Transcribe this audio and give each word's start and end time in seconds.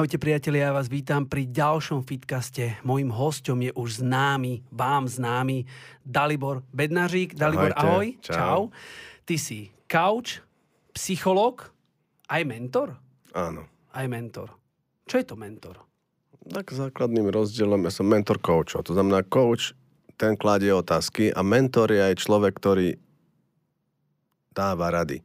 Ahojte 0.00 0.16
priatelia, 0.16 0.72
ja 0.72 0.78
vás 0.80 0.88
vítam 0.88 1.28
pri 1.28 1.44
ďalšom 1.44 2.08
fitkaste. 2.08 2.80
Mojím 2.88 3.12
hostom 3.12 3.60
je 3.60 3.68
už 3.76 4.00
známy, 4.00 4.64
vám 4.72 5.04
známy 5.04 5.68
Dalibor 6.00 6.64
Bednařík. 6.72 7.36
Dalibor, 7.36 7.76
Ahojte. 7.76 7.84
ahoj. 7.84 8.06
Čau. 8.24 8.32
Čau. 8.32 8.60
Ty 9.28 9.36
si 9.36 9.68
couch, 9.84 10.40
psychológ, 10.96 11.68
aj 12.32 12.48
mentor? 12.48 12.96
Áno. 13.36 13.68
Aj 13.92 14.08
mentor. 14.08 14.56
Čo 15.04 15.20
je 15.20 15.26
to 15.28 15.36
mentor? 15.36 15.84
Tak 16.48 16.72
základným 16.72 17.28
rozdielom 17.28 17.84
ja 17.84 17.92
som 17.92 18.08
mentor 18.08 18.40
coachov. 18.40 18.88
To 18.88 18.96
znamená, 18.96 19.20
coach 19.28 19.76
ten 20.16 20.32
kladie 20.32 20.72
otázky 20.72 21.28
a 21.28 21.44
mentor 21.44 21.92
je 21.92 22.00
aj 22.00 22.24
človek, 22.24 22.56
ktorý 22.56 22.96
dáva 24.56 24.96
rady 24.96 25.20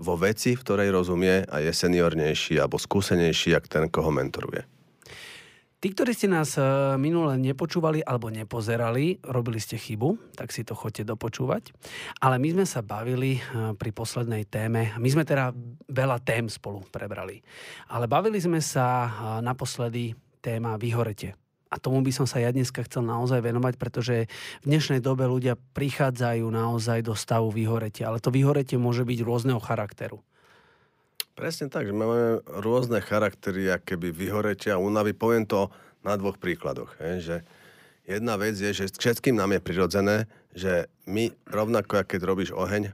vo 0.00 0.16
veci, 0.16 0.56
v 0.56 0.62
ktorej 0.64 0.88
rozumie 0.88 1.44
a 1.44 1.60
je 1.60 1.68
seniornejší 1.70 2.56
alebo 2.56 2.80
skúsenejší, 2.80 3.52
jak 3.52 3.68
ten, 3.68 3.92
koho 3.92 4.08
mentoruje. 4.08 4.64
Tí, 5.80 5.96
ktorí 5.96 6.12
ste 6.12 6.28
nás 6.28 6.60
e, 6.60 6.64
minule 7.00 7.40
nepočúvali 7.40 8.04
alebo 8.04 8.28
nepozerali, 8.28 9.16
robili 9.24 9.56
ste 9.56 9.80
chybu, 9.80 10.36
tak 10.36 10.52
si 10.52 10.60
to 10.60 10.76
chodte 10.76 11.08
dopočúvať. 11.08 11.72
Ale 12.20 12.36
my 12.36 12.52
sme 12.52 12.66
sa 12.68 12.84
bavili 12.84 13.40
e, 13.40 13.72
pri 13.72 13.88
poslednej 13.88 14.44
téme, 14.44 14.92
my 15.00 15.08
sme 15.08 15.24
teda 15.24 15.56
veľa 15.88 16.20
tém 16.20 16.52
spolu 16.52 16.84
prebrali, 16.92 17.40
ale 17.88 18.04
bavili 18.04 18.36
sme 18.36 18.60
sa 18.60 19.08
e, 19.08 19.10
naposledy 19.40 20.12
téma 20.44 20.76
vyhorete. 20.76 21.32
A 21.70 21.78
tomu 21.78 22.02
by 22.02 22.10
som 22.10 22.26
sa 22.26 22.42
ja 22.42 22.50
dneska 22.50 22.82
chcel 22.82 23.06
naozaj 23.06 23.46
venovať, 23.46 23.78
pretože 23.78 24.26
v 24.60 24.66
dnešnej 24.66 24.98
dobe 24.98 25.22
ľudia 25.30 25.54
prichádzajú 25.54 26.42
naozaj 26.50 27.06
do 27.06 27.14
stavu 27.14 27.54
vyhoretia. 27.54 28.10
Ale 28.10 28.18
to 28.18 28.34
vyhoretie 28.34 28.74
môže 28.74 29.06
byť 29.06 29.18
rôzneho 29.22 29.62
charakteru. 29.62 30.18
Presne 31.38 31.70
tak, 31.70 31.86
že 31.86 31.94
máme 31.94 32.42
rôzne 32.58 32.98
charaktery, 32.98 33.70
keby 33.86 34.10
vyhoretia 34.10 34.76
a 34.76 34.82
únavy. 34.82 35.14
Poviem 35.14 35.46
to 35.46 35.70
na 36.02 36.18
dvoch 36.18 36.36
príkladoch. 36.42 36.98
Hej, 36.98 37.16
že 37.22 37.36
jedna 38.02 38.34
vec 38.34 38.58
je, 38.58 38.74
že 38.74 38.90
všetkým 38.90 39.38
nám 39.38 39.54
je 39.54 39.60
prirodzené, 39.62 40.16
že 40.50 40.90
my 41.06 41.30
rovnako, 41.46 42.02
keď 42.02 42.20
robíš 42.26 42.50
oheň, 42.50 42.90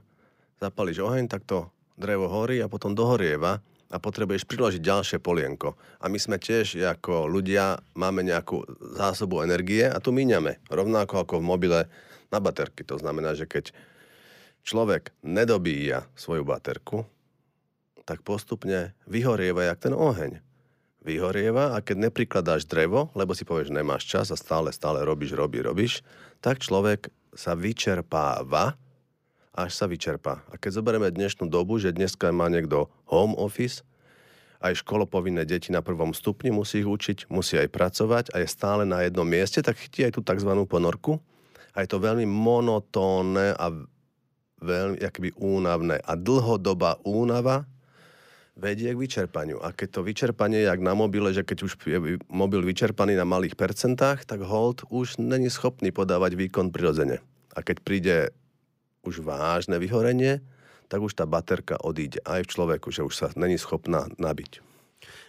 zapališ 0.61 1.01
oheň, 1.01 1.25
tak 1.25 1.49
to 1.49 1.73
drevo 1.97 2.29
horí 2.29 2.61
a 2.61 2.69
potom 2.69 2.93
dohorieva 2.93 3.57
a 3.87 3.97
potrebuješ 3.97 4.43
priložiť 4.43 4.83
ďalšie 4.83 5.17
polienko. 5.23 5.79
A 6.03 6.11
my 6.11 6.19
sme 6.19 6.35
tiež 6.35 6.75
ako 6.83 7.31
ľudia 7.31 7.79
máme 7.95 8.23
nejakú 8.23 8.67
zásobu 8.99 9.43
energie 9.43 9.87
a 9.87 9.97
tu 10.03 10.11
míňame. 10.11 10.59
Rovnako 10.67 11.23
ako 11.23 11.39
v 11.39 11.47
mobile 11.47 11.79
na 12.27 12.39
baterky. 12.43 12.83
To 12.83 12.99
znamená, 12.99 13.31
že 13.33 13.47
keď 13.47 13.71
človek 14.67 15.15
nedobíja 15.23 16.03
svoju 16.19 16.43
baterku, 16.43 17.07
tak 18.03 18.23
postupne 18.23 18.95
vyhorieva 19.07 19.67
jak 19.67 19.87
ten 19.87 19.95
oheň. 19.95 20.43
Vyhorieva 21.03 21.75
a 21.75 21.79
keď 21.79 22.11
neprikladáš 22.11 22.67
drevo, 22.67 23.11
lebo 23.15 23.31
si 23.31 23.47
povieš, 23.47 23.71
nemáš 23.71 24.07
čas 24.07 24.27
a 24.31 24.39
stále, 24.39 24.75
stále 24.75 25.07
robíš, 25.07 25.35
robíš, 25.35 25.63
robíš, 25.63 25.93
tak 26.43 26.59
človek 26.59 27.07
sa 27.31 27.55
vyčerpáva, 27.55 28.75
až 29.57 29.73
sa 29.73 29.89
vyčerpá. 29.89 30.45
A 30.53 30.61
keď 30.61 30.77
zoberieme 30.77 31.09
dnešnú 31.09 31.49
dobu, 31.49 31.81
že 31.81 31.89
dneska 31.89 32.29
má 32.29 32.45
niekto 32.45 32.93
home 33.09 33.33
office, 33.33 33.81
aj 34.61 34.81
školopovinné 34.85 35.45
deti 35.45 35.73
na 35.73 35.81
prvom 35.81 36.13
stupni 36.13 36.49
musí 36.53 36.81
ich 36.81 36.89
učiť, 36.89 37.29
musí 37.29 37.57
aj 37.57 37.69
pracovať 37.73 38.25
a 38.33 38.41
je 38.41 38.47
stále 38.49 38.85
na 38.85 39.05
jednom 39.05 39.25
mieste, 39.25 39.61
tak 39.61 39.77
chytí 39.77 40.05
aj 40.05 40.17
tú 40.17 40.21
tzv. 40.21 40.49
ponorku. 40.65 41.21
A 41.77 41.85
je 41.85 41.89
to 41.89 42.01
veľmi 42.01 42.25
monotónne 42.25 43.53
a 43.53 43.65
veľmi 44.61 44.97
akoby 44.97 45.29
únavné. 45.37 46.01
A 46.01 46.17
dlhodobá 46.17 46.97
únava 47.05 47.69
vedie 48.57 48.89
k 48.89 48.97
vyčerpaniu. 48.97 49.61
A 49.61 49.69
keď 49.69 50.01
to 50.01 50.01
vyčerpanie 50.01 50.65
je 50.65 50.69
jak 50.73 50.81
na 50.81 50.97
mobile, 50.97 51.29
že 51.29 51.45
keď 51.45 51.57
už 51.61 51.71
je 51.85 52.17
mobil 52.25 52.65
vyčerpaný 52.65 53.13
na 53.13 53.29
malých 53.29 53.53
percentách, 53.53 54.25
tak 54.25 54.41
hold 54.41 54.89
už 54.89 55.21
není 55.21 55.53
schopný 55.53 55.93
podávať 55.93 56.33
výkon 56.33 56.73
prirodzene. 56.73 57.21
A 57.53 57.61
keď 57.61 57.77
príde 57.85 58.15
už 59.03 59.21
vážne 59.21 59.77
vyhorenie, 59.77 60.41
tak 60.87 61.03
už 61.03 61.13
tá 61.19 61.27
baterka 61.27 61.75
odíde 61.77 62.23
aj 62.23 62.47
v 62.47 62.51
človeku, 62.51 62.87
že 62.89 63.03
už 63.03 63.13
sa 63.13 63.27
není 63.35 63.59
schopná 63.59 64.07
nabiť. 64.15 64.63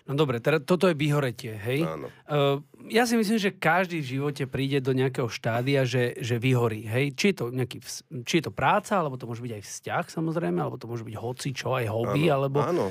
No 0.08 0.16
dobre, 0.16 0.40
teda 0.40 0.64
toto 0.64 0.88
je 0.88 0.96
vyhoretie, 0.96 1.52
hej? 1.52 1.84
Áno. 1.84 2.08
Uh, 2.24 2.64
ja 2.88 3.04
si 3.04 3.12
myslím, 3.20 3.36
že 3.36 3.52
každý 3.52 4.00
v 4.00 4.16
živote 4.16 4.48
príde 4.48 4.80
do 4.80 4.96
nejakého 4.96 5.28
štádia, 5.28 5.84
že, 5.84 6.16
že 6.24 6.40
vyhorí, 6.40 6.88
hej? 6.88 7.12
Či 7.12 7.24
je, 7.28 7.34
to 7.36 7.44
nejaký, 7.52 7.78
či 8.24 8.40
je 8.40 8.44
to 8.48 8.52
práca, 8.54 8.96
alebo 8.96 9.20
to 9.20 9.28
môže 9.28 9.44
byť 9.44 9.52
aj 9.60 9.62
vzťah, 9.68 10.04
samozrejme, 10.08 10.64
alebo 10.64 10.80
to 10.80 10.88
môže 10.88 11.04
byť 11.04 11.12
hoci 11.12 11.52
čo, 11.52 11.76
aj 11.76 11.92
hobby, 11.92 12.32
Áno, 12.32 12.34
alebo 12.40 12.58
áno. 12.64 12.86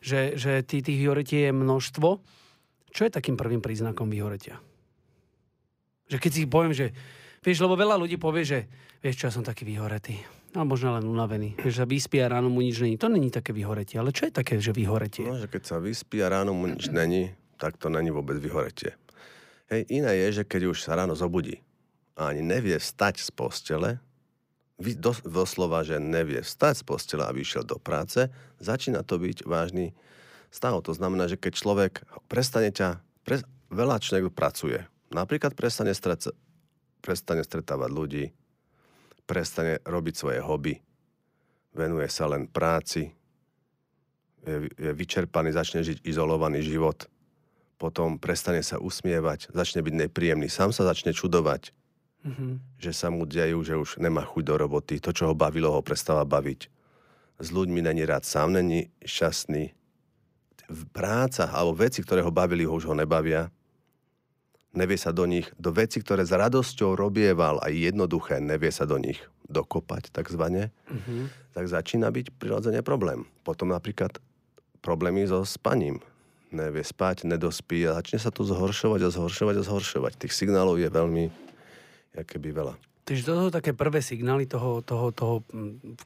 že, 0.00 0.40
že 0.40 0.64
tých, 0.64 0.88
tých 0.88 0.98
vyhoretí 1.04 1.44
je 1.44 1.52
množstvo. 1.52 2.08
Čo 2.88 3.00
je 3.04 3.12
takým 3.12 3.36
prvým 3.36 3.60
príznakom 3.60 4.08
vyhoretia? 4.08 4.56
Že 6.08 6.16
keď 6.16 6.30
si 6.32 6.48
poviem, 6.48 6.72
že 6.72 6.96
vieš, 7.46 7.62
lebo 7.62 7.78
veľa 7.78 7.94
ľudí 7.94 8.18
povie, 8.18 8.42
že 8.42 8.58
vieš 8.98 9.22
čo, 9.22 9.24
ja 9.30 9.32
som 9.32 9.46
taký 9.46 9.62
vyhoretý. 9.62 10.18
No 10.50 10.66
možno 10.66 10.98
len 10.98 11.06
unavený. 11.06 11.54
Vieš, 11.62 11.84
sa 11.84 11.86
vyspí 11.86 12.18
a 12.18 12.26
ráno 12.26 12.50
mu 12.50 12.58
nič 12.58 12.82
není. 12.82 12.98
To 12.98 13.06
není 13.06 13.30
také 13.30 13.54
vyhoretie. 13.54 14.02
Ale 14.02 14.10
čo 14.10 14.26
je 14.26 14.32
také, 14.34 14.58
že 14.58 14.74
vyhoretie? 14.74 15.22
No, 15.22 15.38
že 15.38 15.46
keď 15.46 15.62
sa 15.62 15.76
vyspí 15.78 16.18
a 16.24 16.32
ráno 16.32 16.56
mu 16.56 16.66
nič 16.66 16.90
není, 16.90 17.30
tak 17.60 17.78
to 17.78 17.86
není 17.86 18.10
vôbec 18.10 18.40
vyhoretie. 18.40 18.98
Hej, 19.70 19.86
iné 19.92 20.10
je, 20.26 20.42
že 20.42 20.44
keď 20.48 20.72
už 20.74 20.82
sa 20.82 20.98
ráno 20.98 21.14
zobudí 21.14 21.62
a 22.16 22.32
ani 22.32 22.40
nevie 22.40 22.78
vstať 22.80 23.20
z 23.20 23.30
postele, 23.36 23.90
dos- 24.78 25.24
doslova, 25.26 25.84
že 25.84 26.00
nevie 26.00 26.40
vstať 26.40 26.80
z 26.80 26.84
postele 26.86 27.24
a 27.26 27.34
vyšiel 27.36 27.66
do 27.66 27.76
práce, 27.76 28.32
začína 28.56 29.04
to 29.04 29.20
byť 29.20 29.44
vážny 29.44 29.92
stav. 30.48 30.80
To 30.86 30.92
znamená, 30.96 31.28
že 31.28 31.36
keď 31.36 31.52
človek 31.52 31.92
prestane 32.32 32.72
ťa, 32.72 33.02
pre, 33.26 33.44
veľa 33.68 34.00
človek 34.00 34.32
pracuje, 34.32 34.80
napríklad 35.12 35.52
prestane, 35.52 35.92
streca, 35.92 36.32
prestane 37.06 37.46
stretávať 37.46 37.90
ľudí, 37.94 38.24
prestane 39.30 39.78
robiť 39.86 40.14
svoje 40.18 40.42
hobby, 40.42 40.74
venuje 41.70 42.10
sa 42.10 42.26
len 42.26 42.50
práci, 42.50 43.14
je, 44.42 44.66
je 44.74 44.90
vyčerpaný, 44.90 45.54
začne 45.54 45.86
žiť 45.86 46.02
izolovaný 46.02 46.66
život, 46.66 47.06
potom 47.78 48.18
prestane 48.18 48.66
sa 48.66 48.82
usmievať, 48.82 49.54
začne 49.54 49.86
byť 49.86 49.94
nepríjemný, 50.06 50.50
sám 50.50 50.74
sa 50.74 50.82
začne 50.82 51.14
čudovať, 51.14 51.70
Mhm. 52.26 52.82
že 52.82 52.90
sa 52.90 53.06
mu 53.06 53.22
dejú, 53.22 53.62
že 53.62 53.78
už 53.78 54.02
nemá 54.02 54.26
chuť 54.26 54.42
do 54.42 54.54
roboty, 54.58 54.98
to, 54.98 55.14
čo 55.14 55.30
ho 55.30 55.34
bavilo, 55.38 55.70
ho 55.70 55.78
prestáva 55.78 56.26
baviť. 56.26 56.66
S 57.38 57.54
ľuďmi 57.54 57.86
není 57.86 58.02
rád, 58.02 58.26
sám 58.26 58.58
není 58.58 58.90
šťastný. 59.06 59.70
V 60.66 60.82
práca 60.90 61.46
alebo 61.46 61.86
veci, 61.86 62.02
ktoré 62.02 62.26
ho 62.26 62.34
bavili, 62.34 62.66
ho 62.66 62.74
už 62.74 62.90
ho 62.90 62.98
nebavia. 62.98 63.46
Nevie 64.76 65.00
sa 65.00 65.08
do 65.10 65.24
nich, 65.24 65.48
do 65.56 65.72
veci, 65.72 66.04
ktoré 66.04 66.28
s 66.28 66.36
radosťou 66.36 67.00
robieval 67.00 67.64
aj 67.64 67.72
jednoduché, 67.72 68.44
nevie 68.44 68.68
sa 68.68 68.84
do 68.84 69.00
nich 69.00 69.16
dokopať, 69.48 70.12
takzvané 70.12 70.68
Mhm. 70.92 71.32
tak 71.56 71.64
začína 71.64 72.12
byť 72.12 72.36
prirodzene 72.36 72.84
problém. 72.84 73.24
Potom 73.40 73.72
napríklad 73.72 74.20
problémy 74.84 75.24
so 75.24 75.42
spaním. 75.48 76.04
Nevie 76.52 76.84
spať, 76.84 77.24
nedospí 77.26 77.82
a 77.88 77.98
začne 77.98 78.20
sa 78.20 78.30
to 78.30 78.44
zhoršovať 78.44 79.00
a 79.02 79.10
zhoršovať 79.10 79.54
a 79.58 79.62
zhoršovať. 79.66 80.12
Tých 80.20 80.34
signálov 80.36 80.78
je 80.78 80.88
veľmi, 80.92 81.24
keby 82.14 82.48
veľa. 82.52 82.74
Takže 83.06 83.22
to 83.22 83.32
sú 83.38 83.48
také 83.54 83.70
prvé 83.70 84.02
signály 84.02 84.50
toho, 84.50 84.82
toho, 84.82 85.14
toho, 85.14 85.34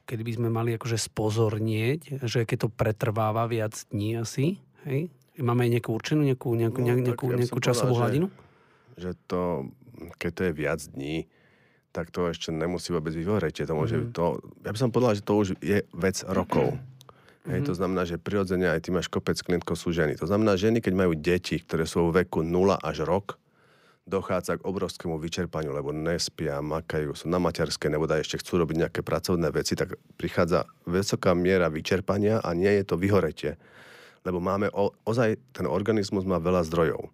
kedy 0.05 0.21
by 0.21 0.33
sme 0.37 0.49
mali 0.53 0.77
akože 0.77 0.97
spozornieť, 1.01 2.21
že 2.29 2.45
keď 2.45 2.57
to 2.57 2.69
pretrváva 2.69 3.49
viac 3.49 3.73
dní 3.89 4.21
asi, 4.21 4.61
hej? 4.85 5.09
Máme 5.41 5.65
aj 5.65 5.71
nejakú 5.79 5.89
určenú, 5.97 6.21
nejakú, 6.21 6.53
nejakú, 6.53 6.79
No, 6.79 6.85
nejakú, 6.85 7.01
nejakú, 7.01 7.25
ja 7.33 7.37
nejakú 7.41 7.59
časovú 7.59 7.97
povedal, 7.97 8.01
hladinu? 8.05 8.27
Že 9.01 9.11
to, 9.25 9.41
keď 10.21 10.31
to 10.31 10.41
je 10.45 10.51
viac 10.53 10.79
dní, 10.93 11.25
tak 11.91 12.07
to 12.13 12.31
ešte 12.31 12.53
nemusí 12.53 12.93
vôbec 12.93 13.11
vyhoreť. 13.11 13.67
To 13.67 13.73
môže, 13.75 13.97
Mhm. 13.99 14.15
to, 14.15 14.39
ja 14.63 14.71
by 14.71 14.79
som 14.79 14.93
povedal, 14.93 15.17
že 15.17 15.25
to 15.25 15.33
už 15.35 15.47
je 15.59 15.83
vec 15.91 16.17
rokov. 16.29 16.79
Hej, 17.49 17.65
Mhm. 17.65 17.67
to 17.67 17.73
znamená, 17.73 18.05
že 18.05 18.21
prirodzene 18.21 18.69
aj 18.69 18.85
ty 18.85 18.89
máš 18.93 19.09
kopec 19.09 19.33
klientkov 19.41 19.73
sú 19.75 19.89
ženy. 19.89 20.13
To 20.21 20.29
znamená, 20.29 20.53
ženy, 20.55 20.77
keď 20.77 20.93
majú 20.93 21.17
deti, 21.17 21.57
ktoré 21.57 21.89
sú 21.89 22.05
vo 22.07 22.11
veku 22.13 22.45
0 22.45 22.77
až 22.77 23.01
rok, 23.01 23.41
dochádza 24.05 24.57
k 24.61 24.65
obrovskému 24.65 25.17
vyčerpaniu, 25.17 25.73
lebo 25.73 25.89
nespia, 25.93 26.61
makajú, 26.61 27.17
sú 27.17 27.29
na 27.29 27.37
materské, 27.37 27.89
nebo 27.89 28.05
daj 28.05 28.25
ešte 28.25 28.41
chcú 28.41 28.61
robiť 28.61 28.77
nejaké 28.87 29.01
pracovné 29.01 29.49
veci, 29.53 29.73
tak 29.77 29.97
prichádza 30.17 30.65
vysoká 30.85 31.33
miera 31.33 31.69
vyčerpania 31.69 32.41
a 32.41 32.53
nie 32.53 32.69
je 32.81 32.83
to 32.85 32.95
vyhoretie. 32.97 33.57
Lebo 34.21 34.37
máme, 34.37 34.69
o, 34.73 34.93
ozaj 35.05 35.37
ten 35.53 35.65
organizmus 35.65 36.25
má 36.25 36.37
veľa 36.37 36.65
zdrojov. 36.69 37.09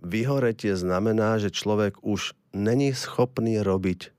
Vyhoretie 0.00 0.72
znamená, 0.72 1.36
že 1.36 1.48
človek 1.48 2.00
už 2.00 2.32
není 2.50 2.90
schopný 2.90 3.60
robiť 3.60 4.10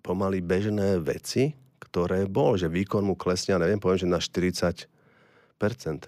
pomaly 0.00 0.40
bežné 0.40 0.96
veci, 0.98 1.52
ktoré 1.78 2.24
bol, 2.24 2.54
že 2.54 2.66
výkon 2.66 3.02
mu 3.02 3.14
klesne, 3.14 3.52
ja 3.52 3.60
neviem, 3.60 3.76
poviem, 3.76 4.00
že 4.00 4.08
na 4.08 4.18
40% 4.18 4.88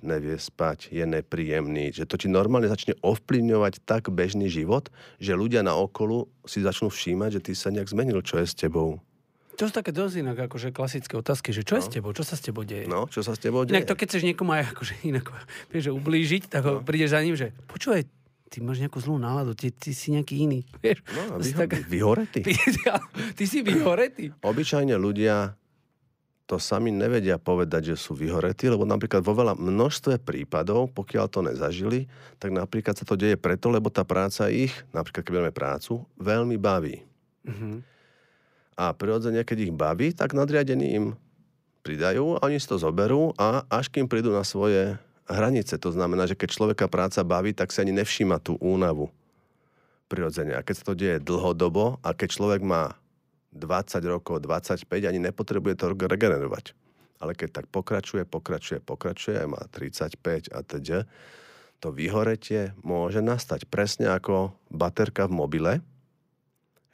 nevie 0.03 0.37
spať, 0.37 0.89
je 0.89 1.05
nepríjemný, 1.05 1.91
že 1.91 2.05
to 2.05 2.17
ti 2.17 2.27
normálne 2.27 2.67
začne 2.67 2.97
ovplyvňovať 2.99 3.81
tak 3.83 4.09
bežný 4.09 4.47
život, 4.47 4.89
že 5.17 5.33
ľudia 5.33 5.61
na 5.61 5.73
okolu 5.73 6.29
si 6.43 6.61
začnú 6.61 6.89
všímať, 6.89 7.31
že 7.35 7.45
ty 7.45 7.53
sa 7.53 7.69
nejak 7.69 7.89
zmenil, 7.89 8.21
čo 8.21 8.37
je 8.37 8.47
s 8.47 8.55
tebou. 8.55 9.01
To 9.55 9.67
sú 9.67 9.75
také 9.75 9.91
dosť 9.91 10.23
inak 10.23 10.39
akože 10.47 10.71
klasické 10.71 11.19
otázky, 11.19 11.51
že 11.51 11.67
čo 11.67 11.75
No. 11.75 11.79
je 11.79 11.85
s 11.85 11.91
tebou, 11.91 12.11
čo 12.13 12.23
sa 12.23 12.39
s 12.39 12.43
tebou 12.43 12.63
deje? 12.63 12.87
No, 12.87 13.11
čo 13.11 13.27
sa 13.27 13.35
s 13.35 13.43
tebou 13.43 13.67
deje? 13.67 13.75
Inak 13.75 13.91
to, 13.91 13.99
keď 13.99 14.07
chceš 14.07 14.23
niekomu 14.23 14.55
aj 14.55 14.71
akože 14.71 14.95
inak, 15.03 15.27
vieš, 15.75 15.83
že 15.83 15.93
ublížiť, 15.93 16.43
tak 16.47 16.63
ho 16.63 16.73
No. 16.79 16.87
prídeš 16.87 17.11
za 17.11 17.21
ním, 17.21 17.35
že 17.35 17.51
počúvaj, 17.67 18.07
ty 18.49 18.65
máš 18.65 18.81
nejakú 18.81 18.99
zlú 18.99 19.21
náladu, 19.21 19.53
ty, 19.53 19.69
ty 19.71 19.93
si 19.93 20.13
nejaký 20.17 20.49
iný. 20.49 20.61
Vieš? 20.85 21.05
No, 21.13 21.39
vyho- 21.39 21.61
tak- 21.61 21.85
vyhoretý. 21.87 22.41
ty, 22.49 22.53
ty 23.37 23.45
si 23.45 23.61
vyhoretý. 23.61 24.33
Obyčajne 24.41 24.97
ľudia 24.97 25.55
to 26.49 26.57
sami 26.57 26.89
nevedia 26.89 27.37
povedať, 27.37 27.93
že 27.93 27.97
sú 28.01 28.17
vyhoretí, 28.17 28.73
lebo 28.73 28.89
napríklad 28.89 29.21
vo 29.21 29.37
veľa 29.37 29.53
množstve 29.61 30.17
prípadov, 30.25 30.89
pokiaľ 30.97 31.25
to 31.29 31.45
nezažili, 31.45 32.09
tak 32.41 32.57
napríklad 32.57 32.97
sa 32.97 33.05
to 33.05 33.21
deje 33.21 33.37
preto, 33.37 33.69
lebo 33.69 33.93
tá 33.93 34.01
práca 34.01 34.49
ich, 34.49 34.73
napríklad 34.97 35.29
keď 35.29 35.33
máme 35.37 35.53
prácu, 35.53 36.09
veľmi 36.17 36.57
baví. 36.57 37.05
Mhm. 37.45 37.85
A 38.81 38.95
prirodzene, 38.97 39.45
keď 39.45 39.59
ich 39.69 39.75
baví, 39.75 40.17
tak 40.17 40.33
nadriadení 40.33 40.97
im 40.97 41.07
pridajú 41.83 42.41
oni 42.45 42.61
si 42.61 42.69
to 42.69 42.77
zoberú 42.77 43.33
a 43.41 43.65
až 43.73 43.89
kým 43.89 44.07
prídu 44.07 44.29
na 44.31 44.45
svoje 44.45 44.97
hranice. 45.29 45.77
To 45.79 45.93
znamená, 45.93 46.25
že 46.25 46.35
keď 46.35 46.49
človeka 46.51 46.87
práca 46.89 47.21
baví, 47.23 47.53
tak 47.53 47.71
si 47.71 47.85
ani 47.85 47.93
nevšíma 47.93 48.41
tú 48.41 48.57
únavu. 48.59 49.13
Prirodzene. 50.09 50.57
A 50.57 50.65
keď 50.65 50.75
sa 50.81 50.85
to 50.89 50.95
deje 50.97 51.21
dlhodobo 51.21 52.01
a 52.01 52.17
keď 52.17 52.29
človek 52.33 52.63
má 52.65 52.97
20 53.53 54.01
rokov, 54.09 54.41
25, 54.41 54.89
ani 55.05 55.21
nepotrebuje 55.21 55.75
to 55.77 55.93
regenerovať. 55.93 56.73
Ale 57.19 57.37
keď 57.37 57.63
tak 57.63 57.67
pokračuje, 57.69 58.25
pokračuje, 58.25 58.79
pokračuje, 58.81 59.37
aj 59.37 59.49
má 59.51 59.61
35 59.69 60.55
a 60.55 60.65
teď, 60.65 61.05
to 61.79 61.89
vyhoretie 61.95 62.75
môže 62.83 63.23
nastať 63.23 63.67
presne 63.71 64.11
ako 64.11 64.55
baterka 64.71 65.27
v 65.27 65.35
mobile, 65.35 65.73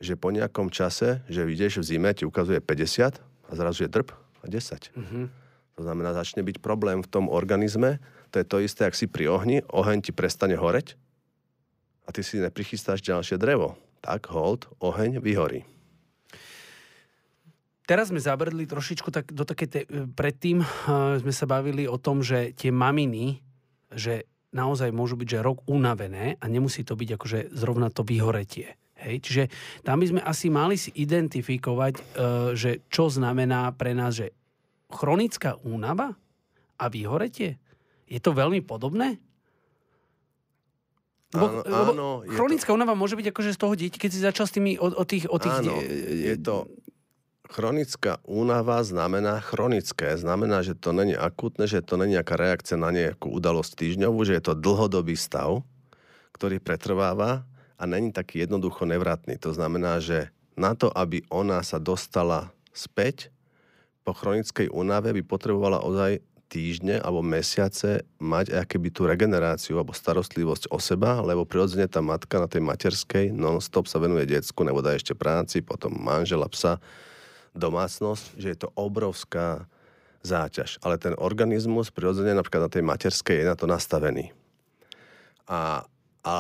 že 0.03 0.19
po 0.19 0.29
nejakom 0.29 0.69
čase, 0.69 1.25
že 1.31 1.49
ideš 1.49 1.81
v 1.81 1.97
zime, 1.97 2.11
ti 2.13 2.29
ukazuje 2.29 2.61
50 2.61 3.21
a 3.21 3.53
zrazu 3.53 3.87
je 3.87 3.91
drb 3.93 4.13
a 4.43 4.47
10. 4.49 4.93
Mhm. 4.93 5.23
To 5.75 5.83
znamená, 5.83 6.15
začne 6.15 6.47
byť 6.47 6.63
problém 6.63 7.03
v 7.03 7.11
tom 7.11 7.27
organizme. 7.27 7.99
To 8.35 8.43
je 8.43 8.51
to 8.51 8.59
isté, 8.59 8.83
ak 8.83 8.99
si 8.99 9.07
pri 9.07 9.31
ohni, 9.31 9.63
oheň 9.71 10.11
ti 10.11 10.11
prestane 10.11 10.59
horeť 10.59 10.99
a 12.03 12.11
ty 12.11 12.27
si 12.27 12.43
neprichystáš 12.43 12.99
ďalšie 13.07 13.39
drevo. 13.39 13.79
Tak 14.03 14.27
hold, 14.35 14.67
oheň 14.83 15.23
vyhorí. 15.23 15.63
Teraz 17.87 18.11
sme 18.11 18.19
zabrdli 18.19 18.67
trošičku 18.67 19.15
tak, 19.15 19.31
do 19.31 19.47
také 19.47 19.71
te, 19.71 19.81
predtým 20.19 20.67
uh, 20.67 21.15
sme 21.23 21.31
sa 21.31 21.47
bavili 21.47 21.87
o 21.87 21.95
tom, 21.95 22.27
že 22.27 22.51
tie 22.59 22.75
maminy, 22.75 23.39
že 23.95 24.27
naozaj 24.51 24.91
môžu 24.91 25.15
byť, 25.15 25.29
že 25.31 25.45
rok 25.45 25.63
unavené 25.71 26.35
a 26.43 26.45
nemusí 26.51 26.83
to 26.83 26.99
byť 26.99 27.09
akože 27.15 27.39
zrovna 27.55 27.87
to 27.95 28.03
vyhoretie. 28.03 28.75
Hej? 28.99 29.15
Čiže 29.23 29.43
tam 29.87 30.03
by 30.03 30.07
sme 30.11 30.21
asi 30.27 30.51
mali 30.51 30.75
si 30.75 30.91
identifikovať, 30.91 31.95
uh, 31.95 32.03
že 32.59 32.83
čo 32.91 33.07
znamená 33.07 33.71
pre 33.79 33.95
nás, 33.95 34.19
že 34.19 34.35
chronická 34.91 35.55
únava 35.63 36.19
a 36.83 36.85
vyhoretie. 36.91 37.63
Je 38.09 38.21
to 38.21 38.37
veľmi 38.37 38.61
podobné? 38.61 39.19
Áno, 41.35 41.67
lebo 41.67 41.93
áno, 41.93 42.09
je 42.23 42.31
to- 42.31 42.39
chronická 42.39 42.71
únava 42.71 42.95
môže 42.95 43.19
byť 43.19 43.27
akože 43.35 43.51
z 43.51 43.59
toho 43.59 43.75
dieťa, 43.75 43.99
keď 43.99 44.11
si 44.15 44.21
začal 44.23 44.47
s 44.47 44.55
tými 44.55 44.79
o, 44.79 44.87
o 44.87 45.05
tých... 45.05 45.27
O 45.27 45.37
tých 45.43 45.51
Áno, 45.51 45.75
je 45.83 46.37
to... 46.39 46.71
Chronická 47.45 48.23
únava 48.25 48.81
znamená 48.87 49.39
chronické. 49.43 50.17
Znamená, 50.17 50.65
že 50.65 50.75
to 50.75 50.97
není 50.97 51.13
akutné, 51.13 51.69
že 51.69 51.85
to 51.85 52.01
není 52.01 52.17
nejaká 52.17 52.35
reakcia 52.41 52.79
na 52.81 52.89
nejakú 52.89 53.31
udalosť 53.31 53.79
týždňovú, 53.79 54.25
že 54.25 54.39
je 54.41 54.43
to 54.43 54.59
dlhodobý 54.59 55.15
stav, 55.15 55.61
ktorý 56.35 56.59
pretrváva 56.59 57.45
a 57.77 57.83
není 57.85 58.11
taký 58.11 58.43
jednoducho 58.47 58.89
nevratný. 58.89 59.37
To 59.45 59.53
znamená, 59.53 60.01
že 60.01 60.33
na 60.57 60.73
to, 60.79 60.89
aby 60.91 61.27
ona 61.31 61.61
sa 61.67 61.83
dostala 61.83 62.55
späť, 62.73 63.31
po 64.05 64.17
chronickej 64.17 64.73
únave 64.73 65.13
by 65.17 65.23
potrebovala 65.25 65.85
ozaj 65.85 66.25
týždne 66.55 67.03
alebo 67.03 67.27
mesiace 67.27 68.07
mať 68.23 68.55
akéby 68.55 68.95
tú 68.95 69.11
regeneráciu 69.11 69.75
alebo 69.75 69.91
starostlivosť 69.91 70.71
o 70.71 70.79
seba, 70.79 71.19
lebo 71.19 71.43
prirodzene 71.43 71.91
tá 71.91 71.99
matka 71.99 72.39
na 72.39 72.47
tej 72.47 72.63
materskej 72.63 73.35
non-stop 73.35 73.91
sa 73.91 73.99
venuje 73.99 74.31
decku, 74.31 74.63
nebo 74.63 74.79
dá 74.79 74.95
ešte 74.95 75.19
práci, 75.19 75.67
potom 75.67 75.91
manžela, 75.99 76.47
psa, 76.47 76.79
domácnosť, 77.59 78.39
že 78.39 78.55
je 78.55 78.59
to 78.63 78.69
obrovská 78.79 79.67
záťaž. 80.23 80.79
Ale 80.87 80.95
ten 81.03 81.19
organizmus 81.19 81.91
prirodzene 81.91 82.39
napríklad 82.39 82.71
na 82.71 82.73
tej 82.73 82.87
materskej 82.87 83.43
je 83.43 83.51
na 83.51 83.59
to 83.59 83.67
nastavený. 83.67 84.31
A, 85.51 85.83
a 86.23 86.37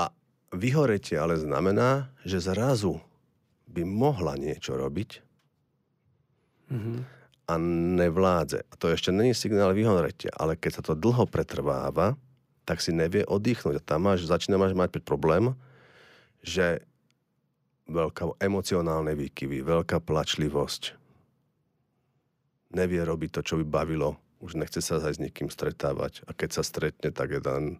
vyhoretie 0.54 1.18
ale 1.18 1.34
znamená, 1.34 2.14
že 2.22 2.38
zrazu 2.38 3.02
by 3.66 3.82
mohla 3.82 4.38
niečo 4.38 4.78
robiť, 4.78 5.24
Mhm. 6.70 7.04
A 7.44 7.54
nevládze. 8.00 8.64
A 8.68 8.74
to 8.76 8.88
ešte 8.88 9.12
není 9.12 9.36
signál 9.36 9.76
vyhoretia, 9.76 10.32
ale 10.36 10.56
keď 10.56 10.80
sa 10.80 10.82
to 10.82 10.94
dlho 10.96 11.28
pretrváva, 11.28 12.16
tak 12.64 12.80
si 12.80 12.96
nevie 12.96 13.24
oddychnúť. 13.28 13.80
A 13.80 13.84
tam 13.84 14.08
máš, 14.08 14.24
začína 14.24 14.56
mať 14.56 15.04
problém, 15.04 15.52
že 16.40 16.80
veľká 17.84 18.40
emocionálne 18.40 19.12
výkyvy, 19.12 19.60
veľká 19.60 20.00
plačlivosť, 20.00 20.96
nevie 22.72 23.00
robiť 23.04 23.30
to, 23.38 23.40
čo 23.44 23.54
by 23.60 23.64
bavilo, 23.68 24.16
už 24.40 24.56
nechce 24.56 24.80
sa 24.80 24.98
aj 25.00 25.20
s 25.20 25.22
nikým 25.22 25.52
stretávať. 25.52 26.24
A 26.24 26.32
keď 26.32 26.60
sa 26.60 26.62
stretne, 26.64 27.12
tak 27.12 27.36
je 27.36 27.40
tam 27.44 27.76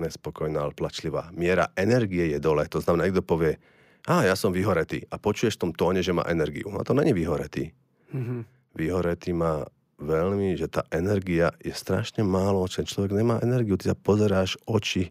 nespokojná, 0.00 0.64
ale 0.64 0.76
plačlivá. 0.76 1.32
Miera 1.36 1.72
energie 1.76 2.32
je 2.32 2.38
dole. 2.40 2.64
To 2.68 2.80
znamená, 2.80 3.08
niekto 3.08 3.24
povie, 3.24 3.60
a 4.08 4.24
ja 4.24 4.36
som 4.36 4.52
vyhoretý. 4.52 5.04
A 5.08 5.20
počuješ 5.20 5.56
v 5.56 5.62
tom 5.68 5.72
tóne, 5.72 6.00
že 6.04 6.14
má 6.14 6.22
energiu. 6.28 6.68
A 6.76 6.84
to 6.84 6.96
není 6.96 7.12
vyhoretý 7.12 7.72
Mhm. 8.12 8.55
Vyhoretý 8.76 9.32
má 9.32 9.64
veľmi, 9.96 10.54
že 10.60 10.68
tá 10.68 10.84
energia 10.92 11.50
je 11.64 11.72
strašne 11.72 12.20
málo, 12.20 12.68
že 12.68 12.84
človek 12.84 13.16
nemá 13.16 13.40
energiu, 13.40 13.80
ty 13.80 13.88
sa 13.88 13.96
pozeráš, 13.96 14.60
oči 14.68 15.10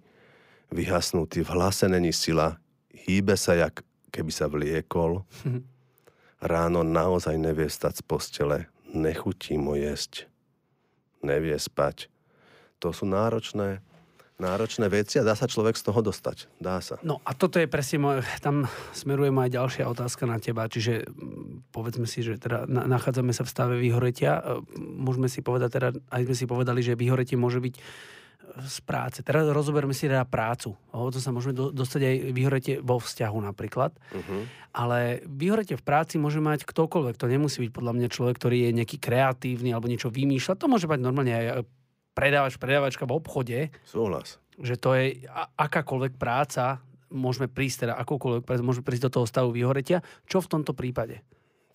vyhasnutý, 0.70 1.42
v 1.42 1.54
hlase 1.58 1.90
není 1.90 2.14
sila, 2.14 2.62
hýbe 2.94 3.34
sa, 3.34 3.58
jak 3.58 3.82
keby 4.14 4.32
sa 4.32 4.46
vliekol. 4.46 5.26
Ráno 6.40 6.86
naozaj 6.86 7.42
nevie 7.42 7.66
stať 7.66 8.00
z 8.00 8.04
postele, 8.06 8.58
nechutí 8.94 9.58
mu 9.58 9.74
jesť, 9.74 10.30
nevie 11.26 11.58
spať. 11.58 12.06
To 12.84 12.94
sú 12.94 13.10
náročné, 13.10 13.82
náročné 14.36 14.88
veci 14.92 15.20
a 15.20 15.28
dá 15.28 15.36
sa 15.36 15.48
človek 15.48 15.80
z 15.80 15.84
toho 15.92 16.00
dostať. 16.00 16.48
Dá 16.60 16.80
sa. 16.80 17.00
No 17.04 17.24
a 17.24 17.32
toto 17.36 17.60
je 17.60 17.68
presne 17.68 18.04
môj, 18.04 18.16
tam 18.44 18.68
smeruje 18.92 19.32
moja 19.32 19.64
ďalšia 19.64 19.88
otázka 19.88 20.28
na 20.28 20.40
teba, 20.40 20.68
čiže 20.68 21.08
mm, 21.08 21.72
povedzme 21.72 22.04
si, 22.08 22.24
že 22.24 22.36
teda 22.40 22.68
na- 22.68 22.88
nachádzame 22.88 23.32
sa 23.32 23.48
v 23.48 23.52
stave 23.52 23.76
vyhoretia, 23.80 24.46
E, 24.46 24.62
môžeme 24.80 25.26
si 25.26 25.42
povedať 25.42 25.70
teda, 25.80 25.90
aj 26.14 26.22
sme 26.30 26.36
si 26.36 26.46
povedali, 26.46 26.80
že 26.86 26.94
vyhoretie 26.94 27.36
môže 27.36 27.58
byť 27.58 27.76
e, 27.76 27.82
z 28.66 28.78
práce. 28.86 29.20
Teraz 29.26 29.50
rozoberme 29.50 29.92
si 29.92 30.06
teda 30.06 30.24
prácu. 30.28 30.78
O 30.94 31.10
to 31.10 31.18
sa 31.18 31.34
môžeme 31.34 31.58
do, 31.58 31.74
dostať 31.74 32.02
aj 32.06 32.16
vyhoretie 32.32 32.76
vo 32.80 33.02
vzťahu 33.02 33.38
napríklad. 33.42 33.98
Uh-huh. 34.14 34.46
Ale 34.76 35.26
vyhoretie 35.26 35.76
v 35.76 35.84
práci 35.86 36.22
môže 36.22 36.40
mať 36.40 36.64
ktokoľvek. 36.68 37.16
To 37.18 37.32
nemusí 37.32 37.58
byť 37.66 37.72
podľa 37.74 37.94
mňa 37.98 38.08
človek, 38.12 38.36
ktorý 38.38 38.70
je 38.70 38.78
nejaký 38.84 38.98
kreatívny 39.02 39.74
alebo 39.74 39.90
niečo 39.90 40.14
vymýšľa. 40.14 40.60
To 40.62 40.70
môže 40.70 40.86
mať 40.86 41.00
normálne 41.02 41.34
aj 41.34 41.46
e, 41.46 41.54
predávač, 42.16 42.56
predávačka 42.56 43.04
v 43.04 43.14
obchode, 43.20 43.60
Súhlas. 43.84 44.40
že 44.58 44.80
to 44.80 44.96
je 44.96 45.28
akákoľvek 45.60 46.16
práca, 46.16 46.80
môžeme 47.12 47.52
prísť 47.52 47.86
teda 47.86 47.94
akúkoľvek 48.00 48.44
prácu, 48.48 48.62
môžeme 48.64 48.88
prísť 48.88 49.12
do 49.12 49.14
toho 49.22 49.26
stavu 49.28 49.50
vyhoretia. 49.52 50.02
Čo 50.26 50.42
v 50.42 50.52
tomto 50.58 50.72
prípade? 50.74 51.22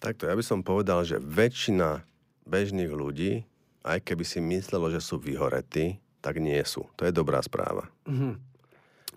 Takto, 0.00 0.26
ja 0.26 0.34
by 0.34 0.44
som 0.44 0.64
povedal, 0.64 1.04
že 1.04 1.20
väčšina 1.20 2.02
bežných 2.48 2.90
ľudí, 2.90 3.44
aj 3.84 4.00
keby 4.00 4.24
si 4.24 4.40
myslelo, 4.40 4.88
že 4.88 5.04
sú 5.04 5.20
vyhoretí, 5.20 6.00
tak 6.24 6.40
nie 6.40 6.60
sú. 6.64 6.88
To 6.96 7.04
je 7.04 7.12
dobrá 7.12 7.40
správa. 7.44 7.88
Mhm. 8.08 8.40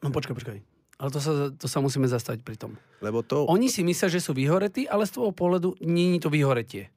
No 0.04 0.12
počkaj, 0.12 0.36
počkaj. 0.36 0.60
Ale 1.00 1.10
to 1.10 1.20
sa, 1.20 1.32
to 1.52 1.68
sa 1.68 1.80
musíme 1.80 2.08
zastaviť 2.08 2.44
pri 2.44 2.56
tom. 2.56 2.76
Lebo 3.04 3.24
to... 3.24 3.48
Oni 3.48 3.68
si 3.68 3.84
myslia, 3.84 4.08
že 4.12 4.24
sú 4.24 4.36
vyhoretí, 4.36 4.88
ale 4.88 5.08
z 5.08 5.20
toho 5.20 5.32
pohľadu 5.36 5.80
nie 5.84 6.16
je 6.16 6.28
to 6.28 6.30
vyhoretie. 6.32 6.92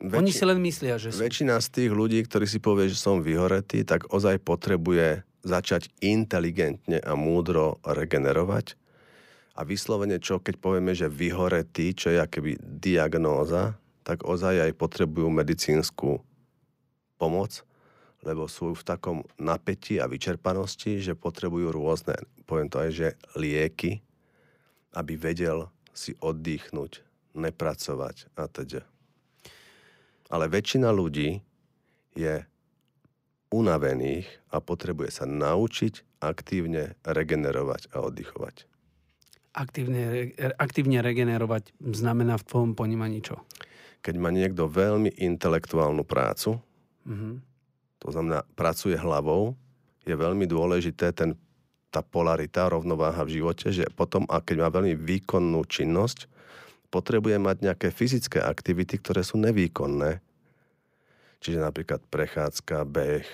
Oni 0.00 0.32
si 0.32 0.44
len 0.48 0.56
myslia, 0.64 0.96
že 0.96 1.12
sú. 1.12 1.20
Väčšina 1.20 1.60
z 1.60 1.68
tých 1.68 1.92
ľudí, 1.92 2.24
ktorí 2.24 2.48
si 2.48 2.56
povie, 2.56 2.88
že 2.88 2.96
som 2.96 3.20
vyhoretý, 3.20 3.84
tak 3.84 4.08
ozaj 4.08 4.40
potrebuje 4.40 5.28
začať 5.44 5.92
inteligentne 6.00 7.00
a 7.04 7.12
múdro 7.12 7.76
regenerovať. 7.84 8.80
A 9.56 9.60
vyslovene 9.68 10.16
čo, 10.16 10.40
keď 10.40 10.56
povieme, 10.56 10.96
že 10.96 11.12
vyhoretý, 11.12 11.92
čo 11.92 12.08
je 12.08 12.16
akéby 12.16 12.56
diagnóza, 12.60 13.76
tak 14.00 14.24
ozaj 14.24 14.68
aj 14.68 14.72
potrebujú 14.80 15.28
medicínsku 15.28 16.24
pomoc, 17.20 17.60
lebo 18.24 18.48
sú 18.48 18.72
v 18.72 18.82
takom 18.84 19.20
napätí 19.36 20.00
a 20.00 20.08
vyčerpanosti, 20.08 21.04
že 21.04 21.12
potrebujú 21.12 21.76
rôzne, 21.76 22.16
poviem 22.48 22.72
to 22.72 22.80
aj, 22.80 22.90
že 22.92 23.08
lieky, 23.36 24.00
aby 24.96 25.12
vedel 25.20 25.68
si 25.92 26.16
oddychnúť, 26.16 27.04
nepracovať 27.36 28.32
a 28.40 28.48
teda. 28.48 28.89
Ale 30.30 30.46
väčšina 30.46 30.94
ľudí 30.94 31.42
je 32.14 32.46
unavených 33.50 34.26
a 34.54 34.62
potrebuje 34.62 35.10
sa 35.10 35.26
naučiť 35.26 36.22
aktívne 36.22 36.94
regenerovať 37.02 37.90
a 37.90 38.06
oddychovať. 38.06 38.70
Aktívne, 39.50 40.30
aktívne 40.62 41.02
regenerovať 41.02 41.74
znamená 41.82 42.38
v 42.38 42.46
tvojom 42.46 42.72
ponímaní 42.78 43.18
čo? 43.18 43.42
keď 44.00 44.14
má 44.16 44.32
niekto 44.32 44.64
veľmi 44.68 45.12
intelektuálnu 45.20 46.04
prácu, 46.08 46.56
mm-hmm. 47.04 47.34
to 48.00 48.08
znamená, 48.08 48.44
pracuje 48.56 48.96
hlavou, 48.96 49.52
je 50.08 50.16
veľmi 50.16 50.48
dôležité 50.48 51.12
ten, 51.12 51.36
tá 51.92 52.00
polarita, 52.00 52.72
rovnováha 52.72 53.20
v 53.28 53.40
živote, 53.40 53.68
že 53.68 53.84
potom, 53.92 54.24
a 54.32 54.40
keď 54.40 54.56
má 54.64 54.68
veľmi 54.72 54.96
výkonnú 54.96 55.60
činnosť, 55.68 56.26
potrebuje 56.90 57.38
mať 57.38 57.56
nejaké 57.70 57.88
fyzické 57.94 58.42
aktivity, 58.42 58.98
ktoré 58.98 59.22
sú 59.22 59.38
nevýkonné. 59.38 60.18
Čiže 61.40 61.62
napríklad 61.62 62.04
prechádzka, 62.10 62.84
beh, 62.84 63.24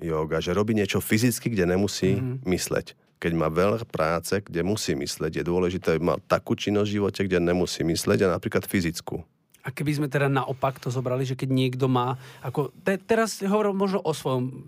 yoga, 0.00 0.40
že 0.40 0.56
robí 0.56 0.72
niečo 0.72 1.04
fyzicky, 1.04 1.52
kde 1.52 1.68
nemusí 1.68 2.16
mm-hmm. 2.16 2.48
mysleť. 2.48 2.86
Keď 3.20 3.32
má 3.36 3.52
veľa 3.52 3.84
práce, 3.84 4.40
kde 4.40 4.64
musí 4.64 4.96
mysleť, 4.96 5.42
je 5.42 5.44
dôležité, 5.44 5.92
aby 5.92 6.16
mal 6.16 6.18
takú 6.24 6.56
činnosť 6.56 6.88
v 6.88 6.96
živote, 6.96 7.20
kde 7.28 7.38
nemusí 7.44 7.84
mysleť 7.84 8.24
a 8.24 8.32
napríklad 8.32 8.64
fyzickú. 8.64 9.20
A 9.60 9.68
keby 9.68 10.00
sme 10.00 10.08
teda 10.08 10.32
naopak 10.32 10.80
to 10.80 10.88
zobrali, 10.88 11.28
že 11.28 11.36
keď 11.36 11.52
niekto 11.52 11.84
má, 11.84 12.16
ako, 12.40 12.72
te, 12.80 12.96
teraz 12.96 13.44
hovorím 13.44 13.76
možno 13.76 14.00
o 14.00 14.16
svojom, 14.16 14.64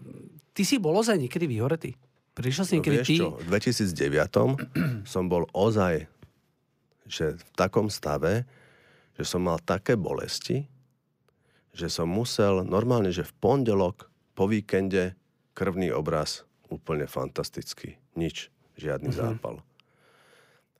ty 0.52 0.68
si 0.68 0.76
bol 0.76 0.92
ozaj 1.00 1.16
niekedy 1.16 1.48
vyhoretý? 1.48 1.96
Prišiel 2.36 2.64
si 2.68 2.72
no 2.76 2.76
niekedy 2.84 2.98
no, 3.00 3.04
ty? 3.08 3.14
Čo, 3.16 3.28
v 3.40 3.46
2009 3.48 4.60
som 5.16 5.24
bol 5.32 5.48
ozaj 5.56 6.11
že 7.06 7.38
v 7.38 7.42
takom 7.54 7.90
stave, 7.90 8.46
že 9.16 9.24
som 9.26 9.44
mal 9.44 9.60
také 9.60 9.98
bolesti, 9.98 10.66
že 11.72 11.88
som 11.88 12.08
musel 12.08 12.64
normálne, 12.68 13.08
že 13.12 13.24
v 13.24 13.32
pondelok 13.40 14.08
po 14.36 14.48
víkende 14.48 15.16
krvný 15.56 15.92
obraz 15.92 16.44
úplne 16.68 17.04
fantastický. 17.08 18.00
Nič, 18.16 18.48
žiadny 18.76 19.12
uh-huh. 19.12 19.36
zápal. 19.36 19.60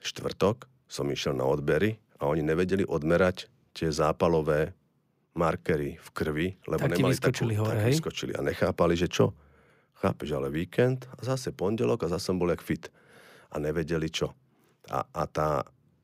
Štvrtok 0.01 0.69
som 0.89 1.09
išiel 1.09 1.37
na 1.37 1.49
odbery 1.49 1.97
a 2.21 2.29
oni 2.29 2.45
nevedeli 2.45 2.85
odmerať 2.85 3.49
tie 3.73 3.89
zápalové 3.89 4.77
markery 5.33 5.97
v 5.97 6.09
krvi, 6.13 6.49
lebo 6.69 6.85
tak 6.85 6.93
nemali 6.93 7.17
takú, 7.17 7.49
hore, 7.57 7.73
tak 7.73 7.89
vyskočili 7.89 8.33
a 8.37 8.45
nechápali, 8.45 8.95
že 8.97 9.09
čo. 9.09 9.33
Chápeš, 9.97 10.35
ale 10.37 10.53
víkend 10.53 11.09
a 11.17 11.21
zase 11.25 11.55
pondelok 11.55 12.05
a 12.05 12.13
zase 12.13 12.29
som 12.29 12.37
bol 12.37 12.53
jak 12.53 12.61
fit. 12.61 12.91
A 13.49 13.57
nevedeli 13.63 14.13
čo. 14.13 14.35
A, 14.91 15.07
a 15.09 15.23
tá, 15.31 15.63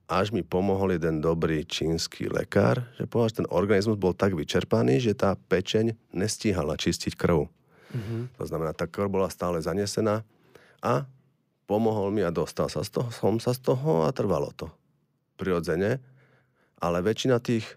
až 0.09 0.33
mi 0.33 0.41
pomohol 0.41 0.97
jeden 0.97 1.21
dobrý 1.21 1.69
čínsky 1.69 2.33
lekár, 2.33 2.89
že 2.97 3.05
povedal, 3.05 3.29
že 3.29 3.39
ten 3.45 3.51
organizmus 3.53 4.01
bol 4.01 4.17
tak 4.17 4.33
vyčerpaný, 4.33 5.05
že 5.05 5.13
tá 5.13 5.37
pečeň 5.37 5.93
nestíhala 6.17 6.81
čistiť 6.81 7.13
krv. 7.13 7.45
Mm-hmm. 7.93 8.41
To 8.41 8.45
znamená, 8.49 8.73
tá 8.73 8.89
krv 8.89 9.13
bola 9.13 9.29
stále 9.29 9.61
zanesená 9.61 10.25
a 10.81 11.05
pomohol 11.69 12.09
mi 12.09 12.25
a 12.25 12.33
dostal 12.33 12.73
sa 12.73 12.81
z 12.81 12.97
toho, 12.97 13.13
som 13.13 13.37
sa 13.37 13.53
z 13.53 13.61
toho 13.61 14.09
a 14.09 14.11
trvalo 14.17 14.49
to. 14.57 14.73
Prirodzene, 15.37 16.01
ale 16.81 17.05
väčšina 17.05 17.37
tých 17.45 17.69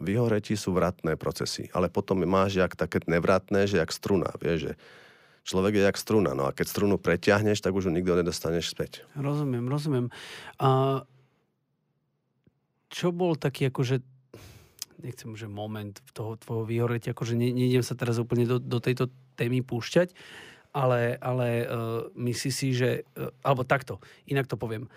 vyhoretí 0.00 0.56
sú 0.56 0.72
vratné 0.72 1.20
procesy. 1.20 1.68
Ale 1.76 1.92
potom 1.92 2.24
máš 2.24 2.58
jak 2.58 2.72
také 2.74 3.04
nevratné, 3.04 3.68
že 3.68 3.78
jak 3.78 3.92
struna, 3.92 4.32
vieš, 4.40 4.72
že 4.72 4.74
človek 5.44 5.76
je 5.76 5.82
jak 5.84 6.00
struna, 6.00 6.32
no 6.32 6.48
a 6.48 6.56
keď 6.56 6.66
strunu 6.66 6.96
preťahneš, 6.96 7.60
tak 7.60 7.76
už 7.76 7.86
ju 7.86 7.92
nikto 7.92 8.16
nedostaneš 8.16 8.72
späť. 8.72 9.04
Rozumiem, 9.14 9.68
rozumiem. 9.68 10.08
A 10.56 11.04
čo 12.94 13.10
bol 13.10 13.34
taký 13.34 13.74
akože 13.74 13.98
nechcem, 15.02 15.34
že 15.34 15.50
moment 15.50 15.92
toho 16.14 16.38
tvojho 16.38 16.64
vyhoretia, 16.64 17.12
akože 17.12 17.34
ne, 17.34 17.50
nejdem 17.50 17.82
sa 17.82 17.98
teraz 17.98 18.16
úplne 18.22 18.46
do, 18.46 18.62
do 18.62 18.78
tejto 18.78 19.10
témy 19.34 19.60
púšťať, 19.60 20.14
ale, 20.72 21.18
ale 21.18 21.66
uh, 21.66 22.08
myslí 22.16 22.50
si, 22.54 22.72
že, 22.72 23.04
uh, 23.18 23.28
alebo 23.44 23.66
takto, 23.66 24.00
inak 24.30 24.48
to 24.48 24.56
poviem, 24.56 24.88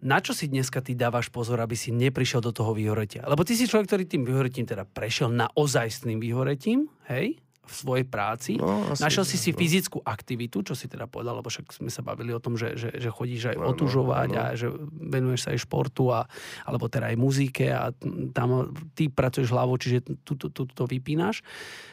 na 0.00 0.16
čo 0.20 0.32
si 0.32 0.48
dneska 0.48 0.80
ty 0.80 0.96
dávaš 0.96 1.28
pozor, 1.28 1.60
aby 1.60 1.76
si 1.76 1.92
neprišiel 1.92 2.40
do 2.40 2.56
toho 2.56 2.72
vyhoretia? 2.72 3.24
Lebo 3.28 3.44
ty 3.44 3.52
si 3.52 3.68
človek, 3.68 3.88
ktorý 3.88 4.04
tým 4.08 4.24
vyhoretím 4.24 4.64
teda 4.64 4.88
prešiel 4.88 5.28
naozajstným 5.28 6.16
vyhoretím, 6.20 6.88
hej? 7.08 7.36
V 7.70 7.74
svojej 7.78 8.06
práci. 8.06 8.58
No, 8.58 8.90
Našiel 8.98 9.22
si 9.22 9.38
si 9.38 9.54
no. 9.54 9.58
fyzickú 9.62 10.02
aktivitu, 10.02 10.66
čo 10.66 10.74
si 10.74 10.90
teda 10.90 11.06
povedal, 11.06 11.38
lebo 11.38 11.46
však 11.46 11.70
sme 11.70 11.86
sa 11.86 12.02
bavili 12.02 12.34
o 12.34 12.42
tom, 12.42 12.58
že, 12.58 12.74
že, 12.74 12.90
že 12.98 13.14
chodíš 13.14 13.54
aj 13.54 13.56
no, 13.62 13.70
otužovať 13.70 14.28
no, 14.34 14.36
no. 14.36 14.42
a 14.42 14.46
že 14.58 14.66
venuješ 14.90 15.40
sa 15.46 15.48
aj 15.54 15.62
športu, 15.62 16.10
a, 16.10 16.26
alebo 16.66 16.90
teda 16.90 17.14
aj 17.14 17.16
muzike 17.16 17.70
a 17.70 17.94
tam 18.34 18.74
ty 18.98 19.06
pracuješ 19.06 19.54
hlavou, 19.54 19.78
čiže 19.78 20.02
tu, 20.26 20.34
tu, 20.34 20.50
tu 20.50 20.66
to 20.66 20.84
vypínaš. 20.90 21.46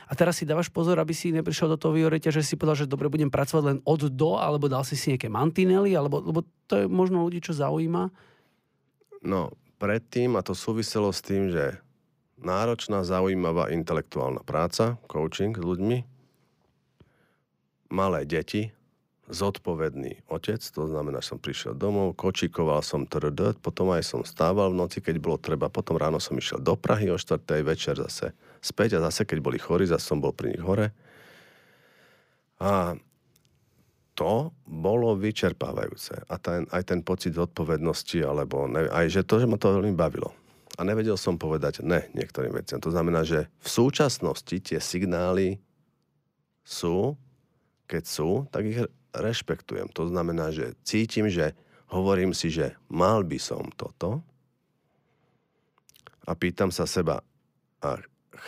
A 0.10 0.18
teraz 0.18 0.42
si 0.42 0.50
dávaš 0.50 0.74
pozor, 0.74 0.98
aby 0.98 1.14
si 1.14 1.30
neprišiel 1.30 1.70
do 1.70 1.78
toho 1.78 1.94
vyhoretia, 1.94 2.34
že 2.34 2.42
si 2.42 2.58
povedal, 2.58 2.88
že 2.88 2.90
dobre, 2.90 3.12
budem 3.12 3.30
pracovať 3.30 3.64
len 3.64 3.78
od 3.86 4.10
do, 4.10 4.42
alebo 4.42 4.66
dal 4.66 4.82
si 4.82 4.98
si 4.98 5.14
nejaké 5.14 5.30
mantinely, 5.30 5.94
alebo, 5.94 6.24
lebo 6.24 6.42
to 6.66 6.84
je 6.84 6.86
možno 6.90 7.22
ľudí, 7.22 7.44
čo 7.44 7.54
zaujíma. 7.54 8.10
No, 9.22 9.54
predtým, 9.78 10.34
a 10.40 10.42
to 10.42 10.58
súviselo 10.58 11.14
s 11.14 11.22
tým, 11.22 11.54
že 11.54 11.78
náročná, 12.42 13.02
zaujímavá 13.02 13.74
intelektuálna 13.74 14.46
práca, 14.46 15.02
coaching 15.10 15.58
s 15.58 15.64
ľuďmi, 15.64 15.98
malé 17.90 18.28
deti, 18.28 18.70
zodpovedný 19.28 20.24
otec, 20.32 20.64
to 20.64 20.88
znamená, 20.88 21.20
že 21.20 21.36
som 21.36 21.40
prišiel 21.40 21.76
domov, 21.76 22.16
kočikoval 22.16 22.80
som 22.80 23.04
trd, 23.04 23.60
potom 23.60 23.92
aj 23.92 24.08
som 24.08 24.22
stával 24.24 24.72
v 24.72 24.80
noci, 24.80 25.04
keď 25.04 25.20
bolo 25.20 25.36
treba, 25.36 25.68
potom 25.68 26.00
ráno 26.00 26.24
som 26.24 26.40
išiel 26.40 26.64
do 26.64 26.80
Prahy 26.80 27.12
o 27.12 27.20
4. 27.20 27.44
večer 27.60 28.00
zase 28.00 28.32
späť 28.64 28.98
a 28.98 29.04
zase, 29.12 29.28
keď 29.28 29.44
boli 29.44 29.60
chorí, 29.60 29.84
zase 29.84 30.08
som 30.08 30.24
bol 30.24 30.32
pri 30.32 30.56
nich 30.56 30.64
hore. 30.64 30.96
A 32.64 32.96
to 34.18 34.50
bolo 34.66 35.14
vyčerpávajúce. 35.14 36.26
A 36.26 36.42
ten, 36.42 36.66
aj 36.74 36.90
ten 36.90 37.06
pocit 37.06 37.38
zodpovednosti, 37.38 38.18
alebo 38.24 38.66
ne, 38.66 38.90
aj 38.90 39.12
že 39.12 39.22
to, 39.28 39.44
že 39.44 39.46
ma 39.46 39.60
to 39.60 39.76
veľmi 39.76 39.94
bavilo 39.94 40.32
a 40.78 40.86
nevedel 40.86 41.18
som 41.18 41.42
povedať 41.42 41.82
ne 41.82 42.06
niektorým 42.14 42.54
veciam. 42.54 42.78
To 42.78 42.94
znamená, 42.94 43.26
že 43.26 43.50
v 43.58 43.70
súčasnosti 43.70 44.56
tie 44.62 44.78
signály 44.78 45.58
sú, 46.62 47.18
keď 47.90 48.04
sú, 48.06 48.46
tak 48.54 48.64
ich 48.70 48.80
rešpektujem. 49.10 49.90
To 49.98 50.06
znamená, 50.06 50.54
že 50.54 50.78
cítim, 50.86 51.28
že 51.34 51.58
hovorím 51.90 52.38
si, 52.38 52.54
že 52.54 52.78
mal 52.94 53.26
by 53.26 53.40
som 53.42 53.66
toto 53.74 54.22
a 56.28 56.32
pýtam 56.38 56.70
sa 56.70 56.86
seba, 56.86 57.26
a 57.82 57.98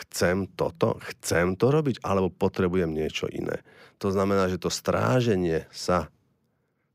chcem 0.03 0.45
toto, 0.53 1.01
chcem 1.15 1.57
to 1.57 1.71
robiť, 1.73 2.03
alebo 2.05 2.29
potrebujem 2.29 2.91
niečo 2.91 3.25
iné. 3.31 3.63
To 3.97 4.13
znamená, 4.13 4.51
že 4.51 4.61
to 4.61 4.69
stráženie 4.69 5.65
sa 5.73 6.11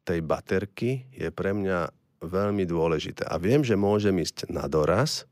tej 0.05 0.21
baterky 0.21 1.09
je 1.17 1.33
pre 1.33 1.57
mňa 1.57 1.89
veľmi 2.27 2.65
dôležité. 2.67 3.29
A 3.29 3.37
viem, 3.39 3.61
že 3.63 3.79
môžem 3.79 4.17
ísť 4.21 4.49
na 4.49 4.67
doraz, 4.67 5.29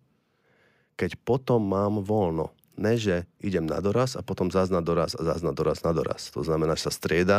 keď 0.97 1.17
potom 1.25 1.61
mám 1.65 2.05
voľno. 2.05 2.53
Ne, 2.77 2.97
že 2.97 3.29
idem 3.45 3.69
na 3.69 3.85
doraz 3.85 4.17
a 4.17 4.25
potom 4.25 4.49
zás 4.49 4.73
na 4.73 4.81
doraz 4.81 5.13
a 5.13 5.21
zás 5.25 5.45
na 5.45 5.53
doraz 5.53 5.85
na 5.85 5.93
doraz. 5.93 6.33
To 6.33 6.41
znamená, 6.41 6.73
že 6.73 6.89
sa 6.89 6.93
strieda 6.93 7.39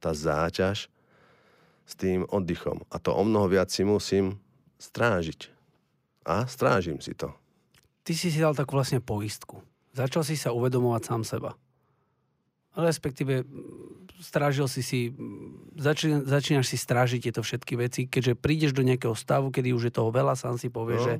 tá 0.00 0.16
záťaž 0.16 0.88
s 1.84 1.92
tým 1.96 2.24
oddychom. 2.32 2.80
A 2.88 2.96
to 2.96 3.12
o 3.12 3.22
mnoho 3.24 3.50
viac 3.50 3.68
si 3.68 3.84
musím 3.84 4.40
strážiť. 4.80 5.52
A 6.24 6.48
strážim 6.48 7.00
si 7.04 7.12
to. 7.12 7.32
Ty 8.04 8.12
si 8.16 8.32
si 8.32 8.40
dal 8.40 8.56
takú 8.56 8.80
vlastne 8.80 9.04
poistku. 9.04 9.60
Začal 9.92 10.24
si 10.24 10.36
sa 10.40 10.56
uvedomovať 10.56 11.02
sám 11.04 11.22
seba 11.28 11.52
respektíve 12.76 13.42
strážil 14.20 14.68
si 14.68 14.84
si, 14.84 15.00
začínaš, 15.80 16.28
začínaš 16.28 16.66
si 16.68 16.76
strážiť 16.76 17.20
tieto 17.24 17.40
všetky 17.40 17.74
veci, 17.80 18.00
keďže 18.04 18.36
prídeš 18.36 18.76
do 18.76 18.84
nejakého 18.84 19.16
stavu, 19.16 19.48
kedy 19.48 19.72
už 19.72 19.88
je 19.88 19.96
toho 19.96 20.12
veľa, 20.12 20.36
sám 20.36 20.60
si 20.60 20.68
povie, 20.68 21.00
no. 21.00 21.04
že 21.08 21.12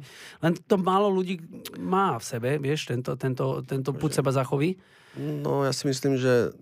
len 0.45 0.53
to 0.55 0.77
málo 0.77 1.09
ľudí 1.09 1.41
má 1.81 2.21
v 2.21 2.25
sebe, 2.25 2.51
vieš, 2.61 2.93
tento, 2.93 3.17
tento, 3.17 3.65
tento 3.65 3.91
púd 3.97 4.13
seba 4.13 4.31
zachoví. 4.31 4.77
No 5.17 5.65
ja 5.65 5.73
si 5.73 5.89
myslím, 5.89 6.21
že 6.21 6.53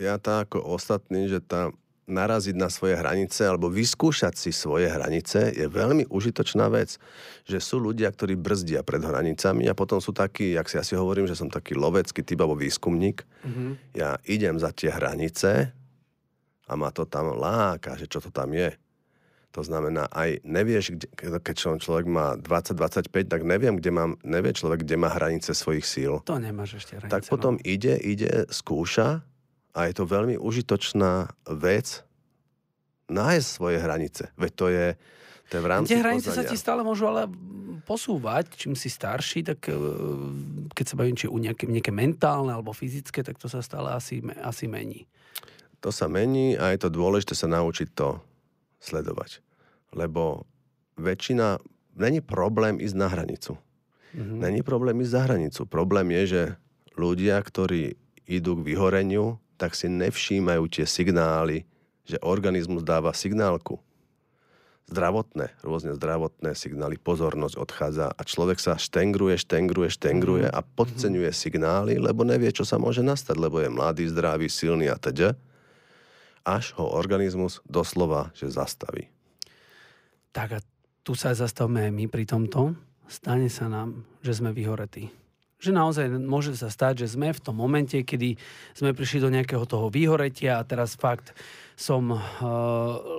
ja 0.00 0.16
tak 0.16 0.50
ako 0.50 0.72
ostatní, 0.72 1.28
že 1.28 1.44
tá 1.44 1.70
naraziť 2.10 2.58
na 2.58 2.66
svoje 2.66 2.98
hranice 2.98 3.46
alebo 3.46 3.70
vyskúšať 3.70 4.34
si 4.34 4.50
svoje 4.50 4.90
hranice 4.90 5.54
je 5.54 5.66
veľmi 5.70 6.10
užitočná 6.10 6.66
vec. 6.72 6.98
Že 7.46 7.58
sú 7.62 7.76
ľudia, 7.78 8.10
ktorí 8.10 8.34
brzdia 8.34 8.82
pred 8.82 9.02
hranicami 9.02 9.70
a 9.70 9.78
potom 9.78 10.02
sú 10.02 10.10
takí, 10.10 10.58
jak 10.58 10.66
si 10.66 10.78
ja 10.78 10.84
si 10.84 10.98
hovorím, 10.98 11.30
že 11.30 11.38
som 11.38 11.46
taký 11.46 11.78
lovecký 11.78 12.26
typ 12.26 12.38
alebo 12.42 12.58
výskumník. 12.58 13.22
Mm-hmm. 13.22 13.70
Ja 13.94 14.18
idem 14.26 14.58
za 14.58 14.74
tie 14.74 14.90
hranice 14.90 15.70
a 16.66 16.72
ma 16.74 16.90
to 16.90 17.06
tam 17.06 17.38
láka, 17.38 17.94
že 17.94 18.10
čo 18.10 18.18
to 18.18 18.34
tam 18.34 18.50
je. 18.50 18.74
To 19.52 19.60
znamená, 19.60 20.08
aj 20.08 20.40
nevieš, 20.48 20.96
kde, 20.96 21.06
keď 21.44 21.76
človek 21.76 22.08
má 22.08 22.40
20-25, 22.40 23.28
tak 23.28 23.44
neviem, 23.44 23.76
kde 23.76 23.92
mám, 23.92 24.16
nevie 24.24 24.56
človek, 24.56 24.80
kde 24.80 24.96
má 24.96 25.12
hranice 25.12 25.52
svojich 25.52 25.84
síl. 25.84 26.24
To 26.24 26.40
nemáš 26.40 26.80
ešte 26.80 26.96
hranice. 26.96 27.12
Tak 27.12 27.28
potom 27.28 27.60
no. 27.60 27.62
ide, 27.68 28.00
ide, 28.00 28.48
skúša 28.48 29.20
a 29.72 29.88
je 29.88 29.94
to 29.96 30.04
veľmi 30.04 30.36
užitočná 30.36 31.32
vec 31.48 32.04
nájsť 33.08 33.48
svoje 33.48 33.76
hranice. 33.80 34.32
Veď 34.36 34.52
to 34.56 34.66
je, 34.68 34.86
to 35.48 35.52
je 35.58 35.62
v 35.64 35.68
rámci 35.68 35.88
Tie 35.92 36.00
hranice 36.00 36.28
poznania. 36.32 36.48
sa 36.48 36.52
ti 36.52 36.56
stále 36.56 36.80
môžu 36.84 37.08
ale 37.08 37.28
posúvať, 37.82 38.54
čím 38.56 38.78
si 38.78 38.88
starší, 38.88 39.42
tak 39.42 39.68
e, 39.68 39.74
keď 40.72 40.84
sa 40.86 40.94
bavím, 40.96 41.18
či 41.18 41.26
u 41.26 41.36
nejaké, 41.36 41.66
nejaké 41.66 41.90
mentálne 41.90 42.54
alebo 42.54 42.70
fyzické, 42.72 43.26
tak 43.26 43.36
to 43.36 43.50
sa 43.50 43.60
stále 43.60 43.90
asi, 43.90 44.22
asi 44.40 44.70
mení. 44.70 45.10
To 45.82 45.90
sa 45.90 46.06
mení 46.06 46.54
a 46.54 46.70
je 46.70 46.78
to 46.86 46.94
dôležité 46.94 47.34
sa 47.34 47.50
naučiť 47.50 47.90
to 47.92 48.22
sledovať. 48.78 49.42
Lebo 49.92 50.46
väčšina, 50.94 51.58
není 51.98 52.22
problém 52.22 52.78
ísť 52.78 52.96
na 52.96 53.08
hranicu. 53.10 53.58
Mm-hmm. 54.14 54.38
Není 54.38 54.60
problém 54.62 55.02
ísť 55.02 55.12
za 55.12 55.22
hranicu. 55.26 55.60
Problém 55.66 56.06
je, 56.22 56.22
že 56.28 56.42
ľudia, 56.94 57.42
ktorí 57.42 57.98
idú 58.30 58.62
k 58.62 58.66
vyhoreniu, 58.72 59.41
tak 59.62 59.78
si 59.78 59.86
nevšímajú 59.86 60.66
tie 60.66 60.82
signály, 60.82 61.62
že 62.02 62.18
organizmus 62.18 62.82
dáva 62.82 63.14
signálku. 63.14 63.78
Zdravotné, 64.90 65.54
rôzne 65.62 65.94
zdravotné 65.94 66.58
signály, 66.58 66.98
pozornosť 66.98 67.54
odchádza 67.54 68.10
a 68.10 68.22
človek 68.26 68.58
sa 68.58 68.74
štengruje, 68.74 69.38
štengruje, 69.38 69.86
štengruje 69.94 70.50
mm-hmm. 70.50 70.58
a 70.58 70.66
podceňuje 70.74 71.30
signály, 71.30 72.02
lebo 72.02 72.26
nevie, 72.26 72.50
čo 72.50 72.66
sa 72.66 72.82
môže 72.82 73.06
nastať, 73.06 73.38
lebo 73.38 73.62
je 73.62 73.70
mladý, 73.70 74.10
zdravý, 74.10 74.50
silný 74.50 74.90
a 74.90 74.98
teda. 74.98 75.38
Až 76.42 76.74
ho 76.74 76.90
organizmus 76.90 77.62
doslova, 77.62 78.34
že 78.34 78.50
zastaví. 78.50 79.06
Tak 80.34 80.58
a 80.58 80.60
tu 81.06 81.14
sa 81.14 81.38
zastavme 81.38 81.86
aj 81.86 81.92
my 81.94 82.10
pri 82.10 82.26
tomto. 82.26 82.74
Stane 83.06 83.46
sa 83.46 83.70
nám, 83.70 84.02
že 84.26 84.42
sme 84.42 84.50
vyhoretí 84.50 85.21
že 85.62 85.70
naozaj 85.70 86.10
môže 86.18 86.58
sa 86.58 86.66
stať, 86.66 87.06
že 87.06 87.14
sme 87.14 87.30
v 87.30 87.38
tom 87.38 87.54
momente, 87.54 87.94
kedy 88.02 88.34
sme 88.74 88.90
prišli 88.90 89.22
do 89.22 89.30
nejakého 89.30 89.62
toho 89.62 89.86
výhoretia 89.94 90.58
a 90.58 90.66
teraz 90.66 90.98
fakt 90.98 91.30
som 91.78 92.10
uh, 92.10 92.20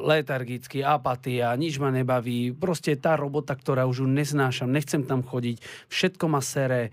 letargický, 0.04 0.84
apatia, 0.84 1.56
nič 1.56 1.80
ma 1.80 1.88
nebaví, 1.90 2.52
proste 2.52 3.00
tá 3.00 3.16
robota, 3.16 3.56
ktorá 3.56 3.88
už 3.88 4.04
ju 4.04 4.08
neznášam, 4.12 4.70
nechcem 4.70 5.08
tam 5.08 5.24
chodiť, 5.24 5.64
všetko 5.88 6.26
ma 6.28 6.44
sere, 6.44 6.92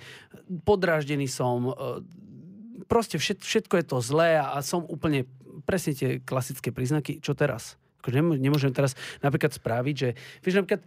podráždený 0.62 1.26
som, 1.26 1.74
uh, 1.74 1.98
proste 2.86 3.18
všet, 3.18 3.42
všetko 3.42 3.74
je 3.82 3.84
to 3.90 3.98
zlé 3.98 4.38
a, 4.38 4.54
a 4.54 4.62
som 4.62 4.86
úplne 4.86 5.26
presne 5.66 5.92
tie 5.98 6.10
klasické 6.22 6.70
príznaky, 6.70 7.18
čo 7.18 7.34
teraz? 7.34 7.74
Akože 8.00 8.22
nemôžem 8.38 8.72
teraz 8.72 8.96
napríklad 9.20 9.52
spraviť, 9.52 9.94
že 9.94 10.08
vieš, 10.40 10.62
napríklad, 10.62 10.82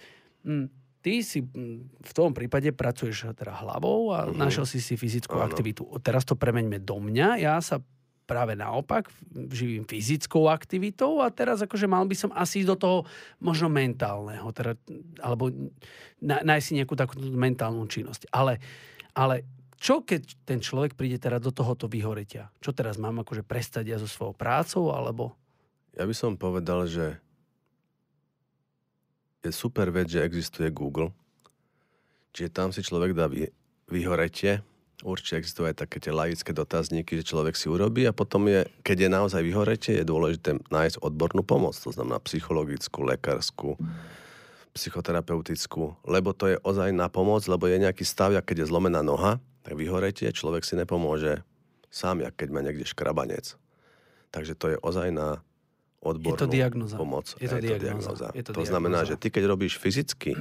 hm, 0.47 0.67
ty 1.03 1.19
si 1.19 1.43
v 1.43 2.11
tom 2.15 2.31
prípade 2.31 2.71
pracuješ 2.71 3.35
teda 3.35 3.51
hlavou 3.59 4.15
a 4.15 4.25
uh-huh. 4.25 4.39
našiel 4.39 4.63
si 4.63 4.79
si 4.79 4.95
fyzickú 4.95 5.35
uh-huh. 5.35 5.51
aktivitu. 5.51 5.83
Teraz 5.99 6.23
to 6.23 6.39
premeňme 6.39 6.79
do 6.79 6.97
mňa. 7.03 7.43
Ja 7.43 7.59
sa 7.59 7.83
práve 8.23 8.55
naopak 8.55 9.11
živím 9.51 9.83
fyzickou 9.83 10.47
aktivitou 10.47 11.19
a 11.19 11.27
teraz 11.27 11.59
akože 11.59 11.91
mal 11.91 12.07
by 12.07 12.15
som 12.15 12.31
asi 12.31 12.63
ísť 12.63 12.69
do 12.71 12.77
toho 12.79 12.97
možno 13.43 13.67
mentálneho, 13.67 14.47
teda, 14.55 14.79
alebo 15.19 15.51
nájsť 16.23 16.65
si 16.65 16.73
nejakú 16.79 16.95
takú 16.95 17.19
mentálnu 17.19 17.83
činnosť. 17.83 18.31
Ale, 18.31 18.63
ale 19.11 19.43
čo 19.75 20.07
keď 20.07 20.47
ten 20.47 20.63
človek 20.63 20.95
príde 20.95 21.19
teda 21.19 21.43
do 21.43 21.51
tohoto 21.51 21.91
vyhoretia? 21.91 22.47
Čo 22.63 22.71
teraz 22.71 22.95
mám 22.95 23.19
akože 23.27 23.43
prestať 23.43 23.91
ja 23.91 23.99
so 23.99 24.07
svojou 24.07 24.31
prácou, 24.31 24.95
alebo... 24.95 25.35
Ja 25.93 26.07
by 26.07 26.15
som 26.15 26.39
povedal, 26.39 26.87
že 26.87 27.19
je 29.43 29.51
super 29.51 29.91
vec, 29.91 30.07
že 30.07 30.23
existuje 30.23 30.71
Google. 30.71 31.11
Čiže 32.33 32.49
tam 32.49 32.71
si 32.71 32.81
človek 32.81 33.11
dá 33.13 33.27
vy, 33.27 33.51
vyhoretie. 33.91 34.63
Určite 35.03 35.43
existujú 35.43 35.67
aj 35.67 35.83
také 35.83 35.99
tie 35.99 36.15
laické 36.15 36.55
dotazníky, 36.55 37.19
že 37.19 37.27
človek 37.27 37.59
si 37.59 37.67
urobí 37.67 38.07
a 38.07 38.15
potom 38.15 38.47
je, 38.47 38.63
keď 38.87 38.97
je 39.03 39.09
naozaj 39.11 39.41
vyhoretie, 39.43 39.93
je 39.99 40.07
dôležité 40.07 40.55
nájsť 40.71 41.03
odbornú 41.03 41.43
pomoc. 41.43 41.75
To 41.75 41.91
znamená 41.91 42.23
psychologickú, 42.23 43.03
lekárskú, 43.03 43.75
psychoterapeutickú, 44.71 45.99
lebo 46.07 46.31
to 46.31 46.55
je 46.55 46.57
ozaj 46.63 46.95
na 46.95 47.11
pomoc, 47.11 47.43
lebo 47.45 47.67
je 47.67 47.83
nejaký 47.83 48.07
stav, 48.07 48.31
keď 48.31 48.63
je 48.63 48.69
zlomená 48.71 49.03
noha, 49.03 49.43
tak 49.67 49.75
vyhoretie, 49.75 50.31
človek 50.31 50.63
si 50.63 50.79
nepomôže 50.79 51.43
sám, 51.91 52.23
jak 52.23 52.33
keď 52.39 52.47
má 52.55 52.59
niekde 52.63 52.87
škrabanec. 52.87 53.59
Takže 54.33 54.55
to 54.55 54.65
je 54.73 54.77
ozaj 54.81 55.13
na 55.13 55.43
odbornú 56.03 56.35
je 56.35 56.41
to 56.43 56.47
diagnoza. 56.51 56.95
pomoc. 56.99 57.25
Je 57.39 57.47
to, 57.47 57.57
je 57.57 57.71
to 57.71 57.79
diagnoza. 57.79 58.27
Je 58.35 58.43
to, 58.43 58.51
to 58.51 58.63
znamená, 58.67 59.07
že 59.07 59.15
ty 59.15 59.31
keď 59.31 59.47
robíš 59.47 59.79
fyzicky, 59.79 60.35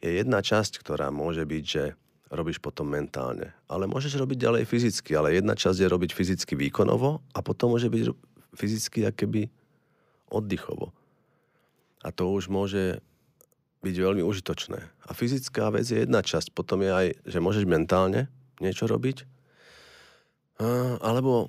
je 0.00 0.10
jedna 0.16 0.40
časť, 0.40 0.80
ktorá 0.80 1.12
môže 1.12 1.44
byť, 1.44 1.64
že 1.68 1.92
robíš 2.32 2.56
potom 2.64 2.88
mentálne. 2.88 3.52
Ale 3.68 3.84
môžeš 3.84 4.16
robiť 4.16 4.38
ďalej 4.40 4.62
fyzicky, 4.64 5.12
ale 5.12 5.36
jedna 5.36 5.52
časť 5.52 5.84
je 5.84 5.88
robiť 5.92 6.10
fyzicky 6.16 6.56
výkonovo 6.56 7.20
a 7.36 7.38
potom 7.44 7.76
môže 7.76 7.92
byť 7.92 8.16
fyzicky 8.56 9.04
akéby 9.04 9.52
oddychovo. 10.32 10.96
A 12.00 12.08
to 12.08 12.32
už 12.32 12.48
môže 12.48 13.04
byť 13.84 13.94
veľmi 13.96 14.22
užitočné. 14.24 14.80
A 14.80 15.10
fyzická 15.12 15.68
vec 15.68 15.84
je 15.84 16.00
jedna 16.00 16.24
časť. 16.24 16.56
Potom 16.56 16.80
je 16.80 16.90
aj, 16.92 17.06
že 17.28 17.38
môžeš 17.44 17.64
mentálne 17.68 18.32
niečo 18.60 18.88
robiť, 18.88 19.24
alebo 21.00 21.48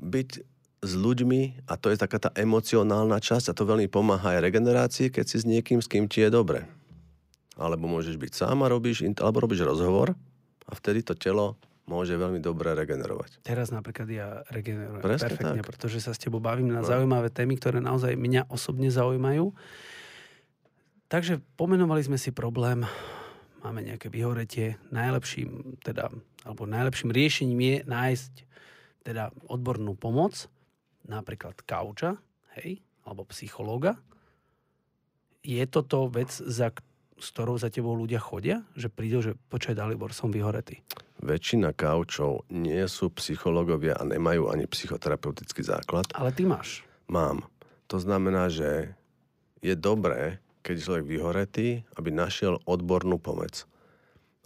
byť 0.00 0.28
s 0.80 0.92
ľuďmi 0.96 1.68
a 1.68 1.76
to 1.76 1.92
je 1.92 1.96
taká 2.00 2.16
tá 2.16 2.30
emocionálna 2.32 3.20
časť 3.20 3.52
a 3.52 3.56
to 3.56 3.68
veľmi 3.68 3.86
pomáha 3.92 4.36
aj 4.36 4.44
regenerácii, 4.48 5.12
keď 5.12 5.24
si 5.28 5.36
s 5.40 5.44
niekým, 5.44 5.84
s 5.84 5.88
kým 5.88 6.08
ti 6.08 6.24
je 6.24 6.32
dobre. 6.32 6.64
Alebo 7.60 7.84
môžeš 7.84 8.16
byť 8.16 8.32
sám 8.32 8.64
a 8.64 8.72
robíš, 8.72 9.04
alebo 9.20 9.44
robíš 9.44 9.60
rozhovor 9.68 10.16
a 10.64 10.72
vtedy 10.72 11.04
to 11.04 11.12
telo 11.12 11.60
môže 11.84 12.16
veľmi 12.16 12.40
dobre 12.40 12.72
regenerovať. 12.72 13.44
Teraz 13.44 13.68
napríklad 13.74 14.08
ja 14.08 14.28
regenerujem 14.48 15.02
Presne 15.04 15.26
perfektne, 15.26 15.60
tak. 15.60 15.68
pretože 15.68 15.98
sa 16.00 16.16
s 16.16 16.22
tebou 16.22 16.40
bavím 16.40 16.72
na 16.72 16.80
no. 16.80 16.88
zaujímavé 16.88 17.28
témy, 17.28 17.60
ktoré 17.60 17.82
naozaj 17.82 18.16
mňa 18.16 18.48
osobne 18.48 18.88
zaujímajú. 18.88 19.52
Takže 21.10 21.42
pomenovali 21.58 22.06
sme 22.06 22.16
si 22.16 22.30
problém, 22.30 22.86
máme 23.66 23.82
nejaké 23.82 24.06
vyhoretie. 24.06 24.78
Najlepším, 24.94 25.82
teda, 25.82 26.08
alebo 26.46 26.70
najlepším 26.70 27.10
riešením 27.10 27.60
je 27.60 27.76
nájsť 27.90 28.32
teda 29.02 29.34
odbornú 29.50 29.98
pomoc 29.98 30.46
napríklad 31.10 31.58
kauča, 31.66 32.14
hej, 32.54 32.78
alebo 33.02 33.26
psychológa, 33.34 33.98
je 35.42 35.64
toto 35.66 36.06
vec, 36.06 36.30
za, 36.30 36.70
s 37.18 37.26
ktorou 37.32 37.58
za 37.58 37.72
tebou 37.72 37.96
ľudia 37.96 38.20
chodia? 38.22 38.62
Že 38.76 38.88
prídu, 38.92 39.18
že 39.24 39.32
počkaj, 39.50 39.74
Dalibor, 39.74 40.14
som 40.14 40.30
vyhoretý. 40.30 40.84
Väčšina 41.20 41.72
kaučov 41.76 42.48
nie 42.52 42.80
sú 42.88 43.12
psychológovia 43.16 43.96
a 43.96 44.06
nemajú 44.08 44.52
ani 44.52 44.64
psychoterapeutický 44.68 45.64
základ. 45.64 46.08
Ale 46.16 46.32
ty 46.32 46.48
máš. 46.48 46.84
Mám. 47.10 47.44
To 47.90 47.98
znamená, 47.98 48.52
že 48.52 48.94
je 49.60 49.74
dobré, 49.76 50.38
keď 50.60 50.76
človek 50.80 51.04
vyhoretý, 51.08 51.68
aby 51.96 52.12
našiel 52.12 52.60
odbornú 52.68 53.16
pomoc 53.16 53.64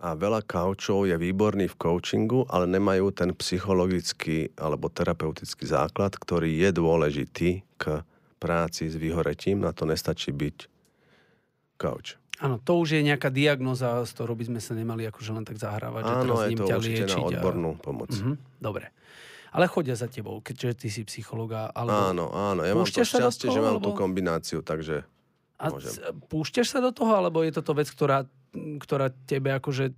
a 0.05 0.13
veľa 0.13 0.45
kaučov 0.45 1.09
je 1.09 1.17
výborný 1.17 1.65
v 1.65 1.77
coachingu, 1.81 2.45
ale 2.53 2.69
nemajú 2.69 3.09
ten 3.17 3.33
psychologický 3.33 4.53
alebo 4.61 4.93
terapeutický 4.93 5.65
základ, 5.65 6.13
ktorý 6.13 6.53
je 6.61 6.69
dôležitý 6.77 7.51
k 7.81 8.05
práci 8.37 8.93
s 8.93 9.01
vyhoretím. 9.01 9.65
Na 9.65 9.73
to 9.73 9.89
nestačí 9.89 10.29
byť 10.29 10.69
coach. 11.81 12.21
Áno, 12.45 12.61
to 12.61 12.77
už 12.85 13.01
je 13.01 13.03
nejaká 13.07 13.33
diagnoza, 13.33 14.05
s 14.05 14.13
ktorou 14.13 14.37
by 14.37 14.53
sme 14.53 14.61
sa 14.61 14.77
nemali 14.77 15.09
akože 15.09 15.31
len 15.33 15.49
tak 15.49 15.57
zahrávať. 15.57 16.03
Áno, 16.05 16.37
že 16.37 16.53
je 16.53 16.59
to 16.61 16.67
určite 16.69 17.05
na 17.09 17.19
odbornú 17.25 17.71
a... 17.73 17.81
pomoc. 17.81 18.13
Mhm, 18.13 18.61
dobre. 18.61 18.93
Ale 19.55 19.71
chodia 19.71 19.95
za 19.97 20.11
tebou, 20.11 20.43
keďže 20.45 20.85
ty 20.85 20.89
si 20.93 21.07
psychológa. 21.09 21.73
Alebo... 21.73 22.11
Áno, 22.13 22.27
áno. 22.35 22.61
Ja 22.67 22.75
mám 22.77 22.85
to 22.85 23.07
šťastie, 23.07 23.49
toho, 23.49 23.55
že 23.55 23.61
mám 23.63 23.79
alebo... 23.79 23.87
tú 23.89 23.91
kombináciu, 23.97 24.61
takže 24.61 25.07
a 25.57 25.71
môžem. 25.71 25.95
púšťaš 26.27 26.75
sa 26.75 26.79
do 26.83 26.91
toho, 26.91 27.15
alebo 27.15 27.41
je 27.47 27.55
toto 27.55 27.73
vec, 27.73 27.87
ktorá 27.87 28.27
ktorá 28.55 29.11
tebe 29.27 29.51
akože 29.53 29.93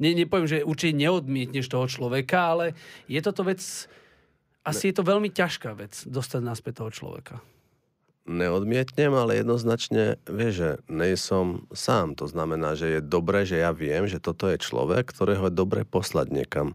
ne, 0.00 0.10
nepoviem, 0.16 0.48
že 0.48 0.66
určite 0.66 0.96
neodmietneš 0.96 1.66
toho 1.68 1.86
človeka, 1.86 2.56
ale 2.56 2.66
je 3.06 3.20
toto 3.20 3.44
vec, 3.44 3.60
asi 4.64 4.82
ne. 4.84 4.88
je 4.90 4.94
to 4.96 5.04
veľmi 5.04 5.28
ťažká 5.30 5.70
vec 5.76 5.92
dostať 6.06 6.40
naspäť 6.42 6.84
toho 6.84 6.90
človeka. 6.92 7.34
Neodmietnem, 8.26 9.14
ale 9.14 9.38
jednoznačne, 9.38 10.18
vieš, 10.26 10.52
že 10.58 10.70
nejsom 10.90 11.70
sám. 11.70 12.18
To 12.18 12.26
znamená, 12.26 12.74
že 12.74 12.98
je 12.98 13.00
dobré, 13.00 13.46
že 13.46 13.62
ja 13.62 13.70
viem, 13.70 14.10
že 14.10 14.18
toto 14.18 14.50
je 14.50 14.58
človek, 14.58 15.06
ktorého 15.06 15.46
je 15.46 15.54
dobre 15.54 15.86
poslať 15.86 16.34
niekam. 16.34 16.74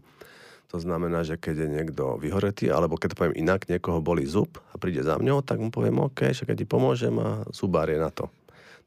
To 0.72 0.80
znamená, 0.80 1.20
že 1.20 1.36
keď 1.36 1.68
je 1.68 1.68
niekto 1.68 2.16
vyhoretý, 2.16 2.72
alebo 2.72 2.96
keď 2.96 3.12
poviem 3.12 3.36
inak, 3.36 3.68
niekoho 3.68 4.00
boli 4.00 4.24
zub 4.24 4.56
a 4.72 4.80
príde 4.80 5.04
za 5.04 5.20
mňou, 5.20 5.44
tak 5.44 5.60
mu 5.60 5.68
poviem, 5.68 6.00
OK, 6.00 6.32
že 6.32 6.48
keď 6.48 6.64
ti 6.64 6.66
pomôžem 6.66 7.12
a 7.20 7.44
zubár 7.52 7.92
je 7.92 8.00
na 8.00 8.08
to. 8.08 8.32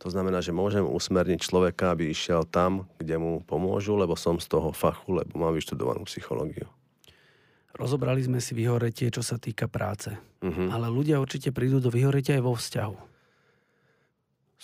To 0.04 0.12
znamená, 0.12 0.44
že 0.44 0.56
môžem 0.56 0.84
usmerniť 0.84 1.40
človeka, 1.40 1.96
aby 1.96 2.12
išiel 2.12 2.44
tam, 2.44 2.86
kde 3.00 3.16
mu 3.16 3.32
pomôžu, 3.46 3.96
lebo 3.96 4.14
som 4.20 4.38
z 4.38 4.48
toho 4.52 4.76
fachu, 4.76 5.24
lebo 5.24 5.40
mám 5.40 5.56
vyštudovanú 5.56 6.04
psychológiu. 6.06 6.68
Rozobrali 7.76 8.24
sme 8.24 8.40
si 8.40 8.56
vyhoretie, 8.56 9.12
čo 9.12 9.20
sa 9.20 9.36
týka 9.36 9.68
práce. 9.68 10.16
Uh-huh. 10.40 10.72
Ale 10.72 10.88
ľudia 10.88 11.20
určite 11.20 11.52
prídu 11.52 11.84
do 11.84 11.92
vyhoretia 11.92 12.40
aj 12.40 12.44
vo 12.44 12.56
vzťahu 12.56 13.15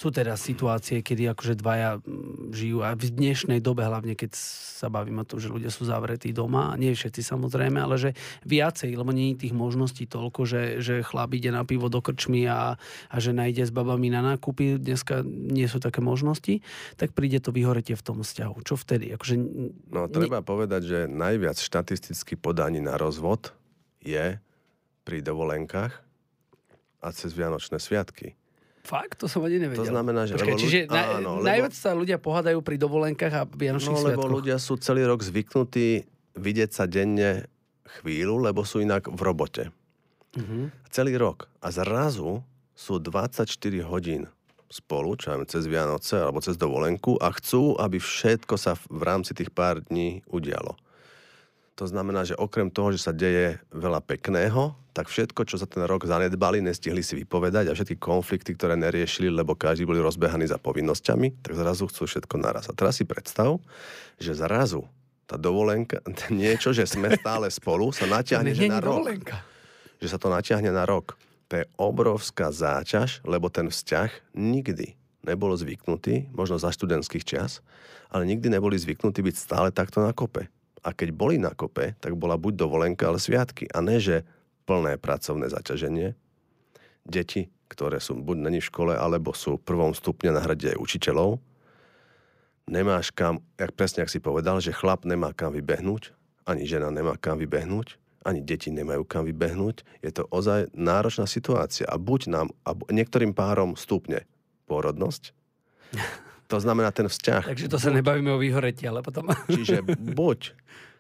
sú 0.01 0.09
teda 0.09 0.33
situácie, 0.33 1.05
kedy 1.05 1.29
akože 1.37 1.61
dvaja 1.61 2.01
mm, 2.01 2.49
žijú 2.49 2.81
a 2.81 2.97
v 2.97 3.13
dnešnej 3.13 3.61
dobe, 3.61 3.85
hlavne 3.85 4.17
keď 4.17 4.33
sa 4.33 4.89
bavím 4.89 5.21
o 5.21 5.27
tom, 5.29 5.37
že 5.37 5.53
ľudia 5.53 5.69
sú 5.69 5.85
zavretí 5.85 6.33
doma, 6.33 6.73
nie 6.73 6.97
všetci 6.97 7.21
samozrejme, 7.21 7.77
ale 7.77 8.01
že 8.01 8.09
viacej, 8.41 8.97
lebo 8.97 9.13
nie 9.13 9.37
je 9.37 9.45
tých 9.45 9.53
možností 9.53 10.09
toľko, 10.09 10.49
že, 10.49 10.63
že 10.81 11.05
chlap 11.05 11.37
ide 11.37 11.53
na 11.53 11.61
pivo 11.61 11.85
do 11.85 12.01
krčmy 12.01 12.49
a, 12.49 12.81
a 13.13 13.15
že 13.21 13.29
najde 13.29 13.69
s 13.69 13.69
babami 13.69 14.09
na 14.09 14.25
nákupy, 14.25 14.81
dneska 14.81 15.21
nie 15.21 15.69
sú 15.69 15.77
také 15.77 16.01
možnosti, 16.01 16.65
tak 16.97 17.13
príde 17.13 17.37
to 17.37 17.53
vyhoretie 17.53 17.93
v 17.93 18.01
tom 18.01 18.25
vzťahu. 18.25 18.57
Čo 18.65 18.81
vtedy? 18.81 19.13
Akože, 19.13 19.37
no 19.93 20.09
treba 20.09 20.41
ne... 20.41 20.47
povedať, 20.49 20.81
že 20.81 20.99
najviac 21.05 21.61
štatisticky 21.61 22.41
podaní 22.41 22.81
na 22.81 22.97
rozvod 22.97 23.53
je 24.01 24.41
pri 25.05 25.17
dovolenkách 25.21 25.93
a 27.05 27.07
cez 27.13 27.37
Vianočné 27.37 27.77
sviatky. 27.77 28.40
Fakt? 28.81 29.21
To 29.21 29.29
som 29.29 29.45
ani 29.45 29.61
nevedel. 29.61 29.85
To 29.85 29.93
znamená, 29.93 30.25
že... 30.25 30.33
Počkaj, 30.35 30.57
čiže 30.57 30.79
na, 30.89 31.21
áno, 31.21 31.41
najviac 31.45 31.73
lebo, 31.73 31.83
sa 31.85 31.91
ľudia 31.93 32.17
pohádajú 32.17 32.59
pri 32.65 32.75
dovolenkách 32.81 33.33
a 33.33 33.43
Vianočných 33.45 33.93
no, 33.93 34.01
lebo 34.01 34.25
sviatkoch. 34.25 34.37
ľudia 34.41 34.57
sú 34.57 34.73
celý 34.81 35.05
rok 35.05 35.21
zvyknutí 35.21 36.09
vidieť 36.35 36.69
sa 36.73 36.89
denne 36.89 37.45
chvíľu, 38.01 38.41
lebo 38.41 38.65
sú 38.65 38.81
inak 38.81 39.05
v 39.05 39.21
robote. 39.21 39.63
Uh-huh. 40.33 40.71
Celý 40.89 41.19
rok. 41.19 41.51
A 41.59 41.69
zrazu 41.69 42.41
sú 42.71 42.97
24 42.97 43.45
hodín 43.85 44.25
spolu, 44.71 45.19
čo 45.19 45.35
máme 45.35 45.45
cez 45.45 45.67
Vianoce 45.67 46.15
alebo 46.15 46.39
cez 46.39 46.55
dovolenku 46.55 47.19
a 47.19 47.29
chcú, 47.35 47.75
aby 47.75 47.99
všetko 47.99 48.55
sa 48.55 48.79
v 48.87 49.01
rámci 49.03 49.35
tých 49.35 49.51
pár 49.51 49.83
dní 49.83 50.23
udialo. 50.31 50.79
To 51.81 51.89
znamená, 51.89 52.21
že 52.21 52.37
okrem 52.37 52.69
toho, 52.69 52.93
že 52.93 53.01
sa 53.01 53.09
deje 53.09 53.57
veľa 53.73 54.05
pekného, 54.05 54.77
tak 54.93 55.09
všetko, 55.09 55.49
čo 55.49 55.57
za 55.57 55.65
ten 55.65 55.81
rok 55.81 56.05
zanedbali, 56.05 56.61
nestihli 56.61 57.01
si 57.01 57.17
vypovedať 57.17 57.65
a 57.65 57.73
všetky 57.73 57.97
konflikty, 57.97 58.53
ktoré 58.53 58.77
neriešili, 58.77 59.33
lebo 59.33 59.57
každý 59.57 59.89
boli 59.89 59.97
rozbehaní 59.97 60.45
za 60.45 60.61
povinnosťami, 60.61 61.41
tak 61.41 61.57
zrazu 61.57 61.89
chcú 61.89 62.05
všetko 62.05 62.37
naraz. 62.37 62.69
A 62.69 62.77
teraz 62.77 63.01
si 63.01 63.03
predstav, 63.09 63.57
že 64.21 64.37
zrazu 64.37 64.85
tá 65.25 65.41
dovolenka, 65.41 66.05
niečo, 66.29 66.69
že 66.69 66.85
sme 66.85 67.17
stále 67.17 67.49
spolu, 67.49 67.89
sa 67.89 68.05
natiahne 68.05 68.53
že 68.53 68.69
na 68.69 68.77
rok. 68.77 69.01
dovolenka. 69.01 69.41
Že 69.97 70.07
sa 70.13 70.17
to 70.21 70.29
natiahne 70.29 70.69
na 70.69 70.85
rok. 70.85 71.17
To 71.49 71.65
je 71.65 71.65
obrovská 71.81 72.53
záťaž, 72.53 73.25
lebo 73.25 73.49
ten 73.49 73.73
vzťah 73.73 74.37
nikdy 74.37 74.93
nebol 75.25 75.49
zvyknutý, 75.57 76.29
možno 76.29 76.61
za 76.61 76.69
študentských 76.69 77.25
čias, 77.25 77.65
ale 78.13 78.29
nikdy 78.29 78.53
neboli 78.53 78.77
zvyknutí 78.77 79.25
byť 79.25 79.33
stále 79.33 79.73
takto 79.73 79.97
na 79.97 80.13
kope. 80.13 80.45
A 80.81 80.97
keď 80.97 81.13
boli 81.13 81.37
na 81.37 81.53
kope, 81.53 81.93
tak 82.01 82.17
bola 82.17 82.41
buď 82.41 82.65
dovolenka, 82.65 83.05
ale 83.05 83.21
sviatky. 83.21 83.69
A 83.69 83.85
ne, 83.85 84.01
že 84.01 84.25
plné 84.65 84.97
pracovné 84.97 85.49
zaťaženie. 85.49 86.17
Deti, 87.05 87.53
ktoré 87.69 88.01
sú 88.01 88.17
buď 88.17 88.37
není 88.49 88.59
v 88.59 88.69
škole, 88.69 88.93
alebo 88.97 89.33
sú 89.33 89.57
v 89.57 89.65
prvom 89.65 89.93
stupne 89.93 90.33
na 90.33 90.41
hrade 90.41 90.73
učiteľov. 90.77 91.37
Nemáš 92.69 93.13
kam, 93.13 93.41
jak 93.57 93.73
presne, 93.73 94.05
ak 94.05 94.13
si 94.13 94.21
povedal, 94.21 94.61
že 94.61 94.73
chlap 94.73 95.05
nemá 95.05 95.33
kam 95.33 95.53
vybehnúť, 95.53 96.13
ani 96.45 96.65
žena 96.65 96.89
nemá 96.93 97.17
kam 97.17 97.37
vybehnúť, 97.41 97.97
ani 98.21 98.41
deti 98.41 98.69
nemajú 98.69 99.01
kam 99.05 99.25
vybehnúť. 99.25 99.81
Je 100.05 100.11
to 100.13 100.29
ozaj 100.29 100.69
náročná 100.77 101.25
situácia. 101.25 101.89
A 101.89 101.97
buď 101.97 102.29
nám, 102.29 102.47
a 102.65 102.77
niektorým 102.93 103.33
párom 103.33 103.73
stupne 103.73 104.29
pôrodnosť, 104.69 105.33
to 106.51 106.59
znamená 106.59 106.91
ten 106.91 107.07
vzťah. 107.07 107.47
Takže 107.47 107.71
to 107.71 107.79
sa 107.79 107.95
nebavíme 107.95 108.27
o 108.35 108.41
vyhoretí, 108.43 108.83
ale 108.83 108.99
potom... 108.99 109.31
Čiže 109.47 109.87
buď 110.19 110.51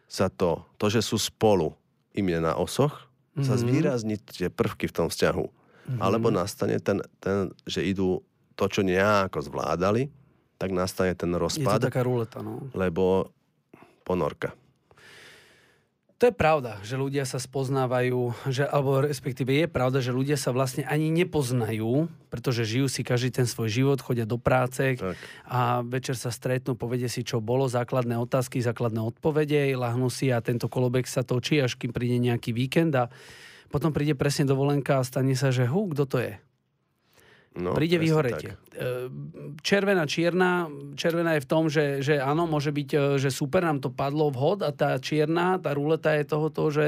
sa 0.07 0.31
to, 0.31 0.63
to, 0.79 0.87
že 0.87 1.03
sú 1.03 1.19
spolu, 1.19 1.75
im 2.15 2.31
je 2.31 2.39
na 2.39 2.55
osoch, 2.55 3.11
mm-hmm. 3.35 3.43
sa 3.43 3.59
Mhm. 3.59 3.61
zvýrazní 3.61 4.15
tie 4.23 4.47
prvky 4.47 4.87
v 4.87 4.95
tom 4.95 5.07
vzťahu. 5.11 5.43
Mm-hmm. 5.43 5.99
Alebo 5.99 6.31
nastane 6.31 6.79
ten, 6.79 7.03
ten, 7.19 7.51
že 7.67 7.83
idú 7.83 8.23
to, 8.55 8.69
čo 8.71 8.85
nejako 8.85 9.43
zvládali, 9.43 10.07
tak 10.55 10.71
nastane 10.71 11.17
ten 11.17 11.33
Je 11.33 11.35
to 11.35 11.41
rozpad, 11.41 11.89
taká 11.89 12.05
ruleta, 12.05 12.39
no. 12.39 12.69
lebo 12.77 13.33
ponorka. 14.05 14.53
To 16.21 16.29
je 16.29 16.37
pravda, 16.37 16.77
že 16.85 17.01
ľudia 17.01 17.25
sa 17.25 17.41
spoznávajú, 17.41 18.45
že, 18.53 18.61
alebo 18.69 19.01
respektíve 19.01 19.57
je 19.57 19.65
pravda, 19.65 20.05
že 20.05 20.13
ľudia 20.13 20.37
sa 20.37 20.53
vlastne 20.53 20.85
ani 20.85 21.09
nepoznajú, 21.09 22.13
pretože 22.29 22.61
žijú 22.61 22.85
si 22.85 23.01
každý 23.01 23.33
ten 23.33 23.49
svoj 23.49 23.73
život, 23.73 24.05
chodia 24.05 24.29
do 24.29 24.37
práce 24.37 25.01
Tak. 25.01 25.17
a 25.49 25.81
večer 25.81 26.13
sa 26.13 26.29
stretnú, 26.29 26.77
povedia 26.77 27.09
si, 27.09 27.25
čo 27.25 27.41
bolo, 27.41 27.65
základné 27.65 28.21
otázky, 28.21 28.61
základné 28.61 29.01
odpovede, 29.01 29.73
lahnú 29.73 30.13
si 30.13 30.29
a 30.29 30.45
tento 30.45 30.69
kolobek 30.69 31.09
sa 31.09 31.25
točí, 31.25 31.57
až 31.57 31.73
kým 31.73 31.89
príde 31.89 32.21
nejaký 32.21 32.53
víkend 32.53 32.93
a 32.93 33.09
potom 33.73 33.89
príde 33.89 34.13
presne 34.13 34.45
dovolenka 34.45 35.01
a 35.01 35.07
stane 35.07 35.33
sa, 35.33 35.49
že 35.49 35.65
hú, 35.65 35.89
kto 35.89 36.05
to 36.05 36.17
je? 36.21 36.37
No, 37.51 37.75
príde 37.75 37.99
vyhoretie. 37.99 38.55
tak. 38.55 38.79
E, 38.79 39.11
Červená, 39.59 40.07
čierna, 40.07 40.71
červená 40.95 41.35
je 41.35 41.43
v 41.43 41.49
tom, 41.51 41.67
že, 41.67 41.99
že 41.99 42.15
áno, 42.15 42.47
môže 42.47 42.71
byť, 42.71 42.89
e, 42.95 42.99
že 43.19 43.27
super, 43.27 43.59
nám 43.67 43.83
to 43.83 43.91
padlo 43.91 44.31
vhod 44.31 44.63
a 44.63 44.71
tá 44.71 44.95
čierna, 45.03 45.59
tá 45.59 45.75
ruleta 45.75 46.15
je 46.15 46.23
toho, 46.31 46.47
to, 46.47 46.71
že 46.71 46.85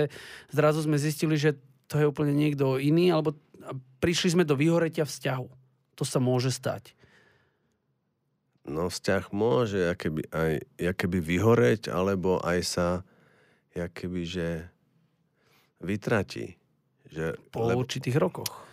zrazu 0.55 0.87
sme 0.87 0.95
zistili, 0.95 1.35
že 1.35 1.59
to 1.91 1.99
je 1.99 2.07
úplne 2.07 2.31
niekto 2.31 2.79
iný, 2.79 3.11
alebo 3.11 3.35
prišli 3.99 4.39
sme 4.39 4.47
do 4.47 4.55
vyhoretia 4.55 5.03
vzťahu. 5.03 5.47
To 5.99 6.03
sa 6.07 6.23
môže 6.23 6.47
stať. 6.47 6.95
No 8.63 8.87
vzťah 8.87 9.35
môže 9.35 9.91
jakoby 9.91 10.23
aj 10.31 10.51
jakoby 10.79 11.19
vyhoreť, 11.19 11.91
alebo 11.91 12.39
aj 12.39 12.59
sa 12.63 12.87
jakoby, 13.75 14.21
že 14.23 14.47
vytratí. 15.83 16.55
Že, 17.11 17.35
Po 17.51 17.67
lebo, 17.67 17.83
určitých 17.83 18.15
rokoch. 18.15 18.63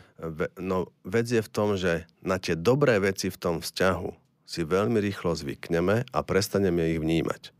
No, 0.60 0.92
vec 1.02 1.26
je 1.28 1.40
v 1.40 1.52
tom, 1.52 1.74
že 1.80 2.04
na 2.20 2.36
tie 2.36 2.52
dobré 2.52 3.00
veci 3.00 3.32
v 3.32 3.40
tom 3.40 3.64
vzťahu 3.64 4.10
si 4.44 4.66
veľmi 4.66 4.98
rýchlo 4.98 5.32
zvykneme 5.32 6.04
a 6.10 6.18
prestaneme 6.26 6.92
ich 6.92 7.00
vnímať. 7.00 7.54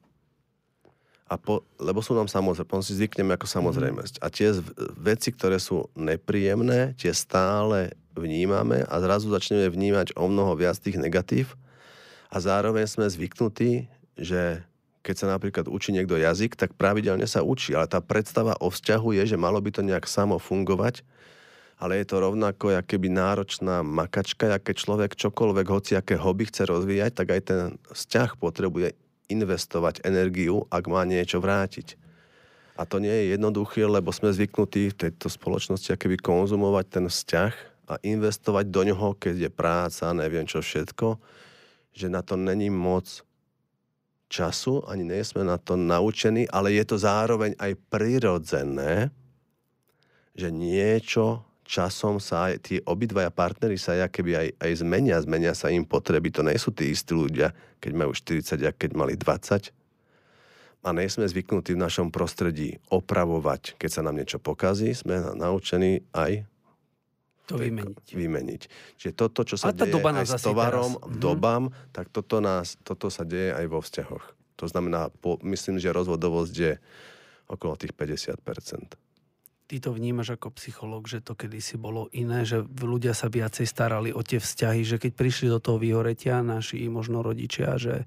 A 1.30 1.38
po, 1.38 1.62
lebo 1.78 2.02
sú 2.02 2.18
nám 2.18 2.26
samozrejme, 2.26 2.66
potom 2.66 2.82
si 2.82 2.98
zvykneme 2.98 3.38
ako 3.38 3.46
samozrejmosť. 3.46 4.18
A 4.18 4.26
tie 4.34 4.50
z- 4.50 4.66
veci, 4.98 5.30
ktoré 5.30 5.62
sú 5.62 5.86
nepríjemné, 5.94 6.98
tie 6.98 7.14
stále 7.14 7.94
vnímame 8.18 8.82
a 8.82 8.94
zrazu 8.98 9.30
začneme 9.30 9.70
vnímať 9.70 10.18
o 10.18 10.26
mnoho 10.26 10.58
viac 10.58 10.74
tých 10.82 10.98
negatív 10.98 11.54
a 12.34 12.42
zároveň 12.42 12.90
sme 12.90 13.06
zvyknutí, 13.06 13.86
že 14.18 14.66
keď 15.06 15.14
sa 15.16 15.26
napríklad 15.30 15.70
učí 15.70 15.94
niekto 15.94 16.18
jazyk, 16.18 16.58
tak 16.58 16.74
pravidelne 16.74 17.24
sa 17.24 17.46
učí, 17.46 17.72
ale 17.78 17.88
tá 17.88 18.02
predstava 18.02 18.58
o 18.58 18.68
vzťahu 18.68 19.22
je, 19.22 19.32
že 19.32 19.40
malo 19.40 19.62
by 19.62 19.70
to 19.70 19.86
nejak 19.86 20.04
samo 20.10 20.36
fungovať, 20.36 21.06
ale 21.80 22.04
je 22.04 22.12
to 22.12 22.20
rovnako 22.20 22.76
keby 22.84 23.08
náročná 23.08 23.80
makačka, 23.80 24.60
keď 24.60 24.74
človek 24.76 25.10
čokoľvek, 25.16 25.66
hoci 25.66 25.96
aké 25.96 26.20
hobby 26.20 26.44
chce 26.44 26.68
rozvíjať, 26.68 27.12
tak 27.16 27.32
aj 27.32 27.40
ten 27.48 27.60
vzťah 27.88 28.36
potrebuje 28.36 28.92
investovať 29.32 30.04
energiu, 30.04 30.68
ak 30.68 30.84
má 30.92 31.08
niečo 31.08 31.40
vrátiť. 31.40 31.96
A 32.76 32.84
to 32.84 33.00
nie 33.00 33.12
je 33.12 33.32
jednoduché, 33.32 33.88
lebo 33.88 34.12
sme 34.12 34.28
zvyknutí 34.28 34.92
v 34.92 34.98
tejto 35.08 35.32
spoločnosti 35.32 35.96
keby 35.96 36.20
konzumovať 36.20 36.86
ten 37.00 37.04
vzťah 37.08 37.54
a 37.90 37.94
investovať 38.04 38.68
do 38.68 38.82
ňoho, 38.92 39.16
keď 39.16 39.48
je 39.48 39.50
práca, 39.50 40.12
neviem 40.12 40.44
čo 40.44 40.60
všetko, 40.60 41.16
že 41.96 42.12
na 42.12 42.20
to 42.20 42.36
není 42.36 42.68
moc 42.68 43.24
času, 44.30 44.84
ani 44.86 45.08
nie 45.08 45.24
sme 45.24 45.48
na 45.48 45.56
to 45.58 45.74
naučení, 45.74 46.44
ale 46.52 46.76
je 46.76 46.84
to 46.86 46.96
zároveň 47.00 47.56
aj 47.58 47.72
prirodzené, 47.90 49.10
že 50.38 50.54
niečo 50.54 51.49
časom 51.70 52.18
sa 52.18 52.50
aj 52.50 52.66
tí 52.66 52.74
obidvaja 52.82 53.30
partnery 53.30 53.78
sa 53.78 53.94
keby 53.94 54.32
aj, 54.34 54.48
aj 54.58 54.72
zmenia, 54.82 55.22
zmenia 55.22 55.54
sa 55.54 55.70
im 55.70 55.86
potreby. 55.86 56.34
To 56.34 56.42
nie 56.42 56.58
sú 56.58 56.74
tí 56.74 56.90
istí 56.90 57.14
ľudia, 57.14 57.54
keď 57.78 57.92
majú 57.94 58.10
40 58.10 58.42
a 58.66 58.74
keď 58.74 58.90
mali 58.98 59.14
20. 59.14 59.70
A 60.80 60.88
nie 60.90 61.06
sme 61.06 61.30
zvyknutí 61.30 61.76
v 61.76 61.82
našom 61.86 62.10
prostredí 62.10 62.82
opravovať, 62.90 63.78
keď 63.78 63.90
sa 63.92 64.02
nám 64.02 64.18
niečo 64.18 64.42
pokazí, 64.42 64.90
sme 64.96 65.20
naučení 65.38 66.02
aj 66.10 66.42
To 67.46 67.60
vymeniť. 67.60 68.16
vymeniť. 68.16 68.62
Čiže 68.96 69.12
toto, 69.14 69.44
čo 69.46 69.54
sa 69.60 69.70
A 69.70 69.76
deje 69.76 69.92
doba 69.92 70.10
aj 70.16 70.26
s 70.26 70.42
tovarom, 70.42 70.96
teraz- 70.96 71.06
Mhm. 71.06 71.20
dobám, 71.20 71.62
tak 71.92 72.08
toto, 72.10 72.40
nás, 72.40 72.80
toto 72.82 73.12
sa 73.12 73.22
deje 73.22 73.52
aj 73.54 73.66
vo 73.68 73.78
vzťahoch. 73.78 74.24
To 74.56 74.66
znamená, 74.66 75.12
po, 75.20 75.36
myslím, 75.44 75.78
že 75.78 75.92
rozvodovosť 75.92 76.54
je 76.56 76.72
okolo 77.46 77.76
tých 77.76 77.92
50%. 77.92 78.96
Ty 79.70 79.78
to 79.78 79.94
vnímaš 79.94 80.34
ako 80.34 80.50
psychológ, 80.58 81.06
že 81.06 81.22
to 81.22 81.38
kedysi 81.38 81.78
bolo 81.78 82.10
iné, 82.10 82.42
že 82.42 82.66
ľudia 82.66 83.14
sa 83.14 83.30
viacej 83.30 83.70
starali 83.70 84.10
o 84.10 84.18
tie 84.18 84.42
vzťahy, 84.42 84.82
že 84.82 84.98
keď 84.98 85.14
prišli 85.14 85.46
do 85.46 85.62
toho 85.62 85.78
vyhoretia 85.78 86.42
naši 86.42 86.90
možno 86.90 87.22
rodičia, 87.22 87.78
že, 87.78 88.02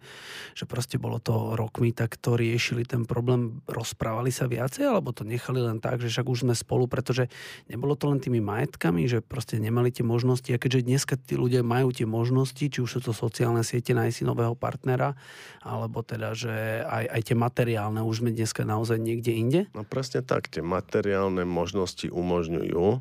že 0.51 0.67
proste 0.67 0.99
bolo 0.99 1.23
to 1.23 1.55
rokmi, 1.55 1.95
tak 1.95 2.19
to 2.19 2.35
riešili 2.35 2.83
ten 2.83 3.07
problém, 3.07 3.63
rozprávali 3.63 4.27
sa 4.27 4.51
viacej, 4.51 4.91
alebo 4.91 5.15
to 5.15 5.23
nechali 5.23 5.63
len 5.63 5.79
tak, 5.79 6.03
že 6.03 6.11
však 6.11 6.27
už 6.27 6.43
sme 6.43 6.51
spolu, 6.51 6.91
pretože 6.91 7.31
nebolo 7.71 7.95
to 7.95 8.11
len 8.11 8.19
tými 8.19 8.43
majetkami, 8.43 9.07
že 9.07 9.23
proste 9.23 9.55
nemali 9.55 9.87
tie 9.87 10.03
možnosti 10.03 10.51
a 10.51 10.59
keďže 10.59 10.83
dneska 10.83 11.15
tí 11.15 11.39
ľudia 11.39 11.63
majú 11.63 11.95
tie 11.95 12.03
možnosti, 12.03 12.59
či 12.59 12.83
už 12.83 12.99
sú 12.99 12.99
to 12.99 13.15
sociálne 13.15 13.63
siete, 13.63 13.95
nájsť 13.95 14.15
si 14.19 14.23
nového 14.27 14.51
partnera, 14.51 15.15
alebo 15.63 16.03
teda, 16.03 16.35
že 16.35 16.83
aj, 16.83 17.07
aj 17.07 17.21
tie 17.23 17.35
materiálne, 17.39 18.03
už 18.03 18.19
sme 18.19 18.35
dneska 18.35 18.67
naozaj 18.67 18.99
niekde 18.99 19.31
inde? 19.31 19.61
No 19.71 19.87
presne 19.87 20.19
tak, 20.27 20.51
tie 20.51 20.59
materiálne 20.59 21.52
možnosti 21.53 22.09
umožňujú, 22.09 22.99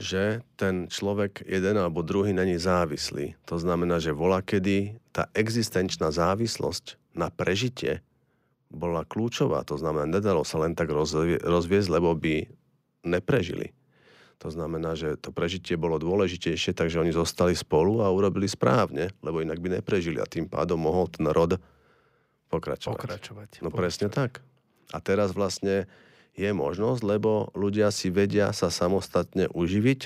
že 0.00 0.40
ten 0.56 0.88
človek 0.88 1.44
jeden 1.44 1.76
alebo 1.76 2.00
druhý 2.00 2.32
není 2.32 2.56
závislý. 2.56 3.36
To 3.48 3.60
znamená, 3.60 4.00
že 4.00 4.16
vola 4.16 4.40
kedy 4.40 4.96
tá 5.12 5.28
existenčná 5.36 6.08
závislosť 6.08 6.96
na 7.12 7.28
prežitie 7.28 8.00
bola 8.72 9.04
kľúčová. 9.04 9.60
To 9.68 9.76
znamená, 9.76 10.08
nedalo 10.08 10.40
sa 10.46 10.62
len 10.62 10.72
tak 10.72 10.88
rozvie- 10.88 11.42
rozviesť, 11.42 11.88
lebo 11.92 12.16
by 12.16 12.48
neprežili. 13.04 13.76
To 14.40 14.48
znamená, 14.48 14.96
že 14.96 15.20
to 15.20 15.36
prežitie 15.36 15.76
bolo 15.76 16.00
dôležitejšie, 16.00 16.72
takže 16.72 16.96
oni 16.96 17.12
zostali 17.12 17.52
spolu 17.52 18.00
a 18.00 18.08
urobili 18.08 18.48
správne, 18.48 19.12
lebo 19.20 19.44
inak 19.44 19.60
by 19.60 19.80
neprežili 19.80 20.16
a 20.16 20.24
tým 20.24 20.48
pádom 20.48 20.80
mohol 20.80 21.12
ten 21.12 21.28
rod 21.28 21.60
pokračovať. 22.48 22.96
Pokračovať. 22.96 23.50
No 23.60 23.68
presne 23.68 24.08
tak. 24.08 24.40
A 24.96 24.98
teraz 25.04 25.36
vlastne 25.36 25.84
je 26.34 26.50
možnosť, 26.50 27.02
lebo 27.04 27.50
ľudia 27.52 27.90
si 27.90 28.08
vedia 28.08 28.54
sa 28.54 28.70
samostatne 28.72 29.50
uživiť 29.50 30.00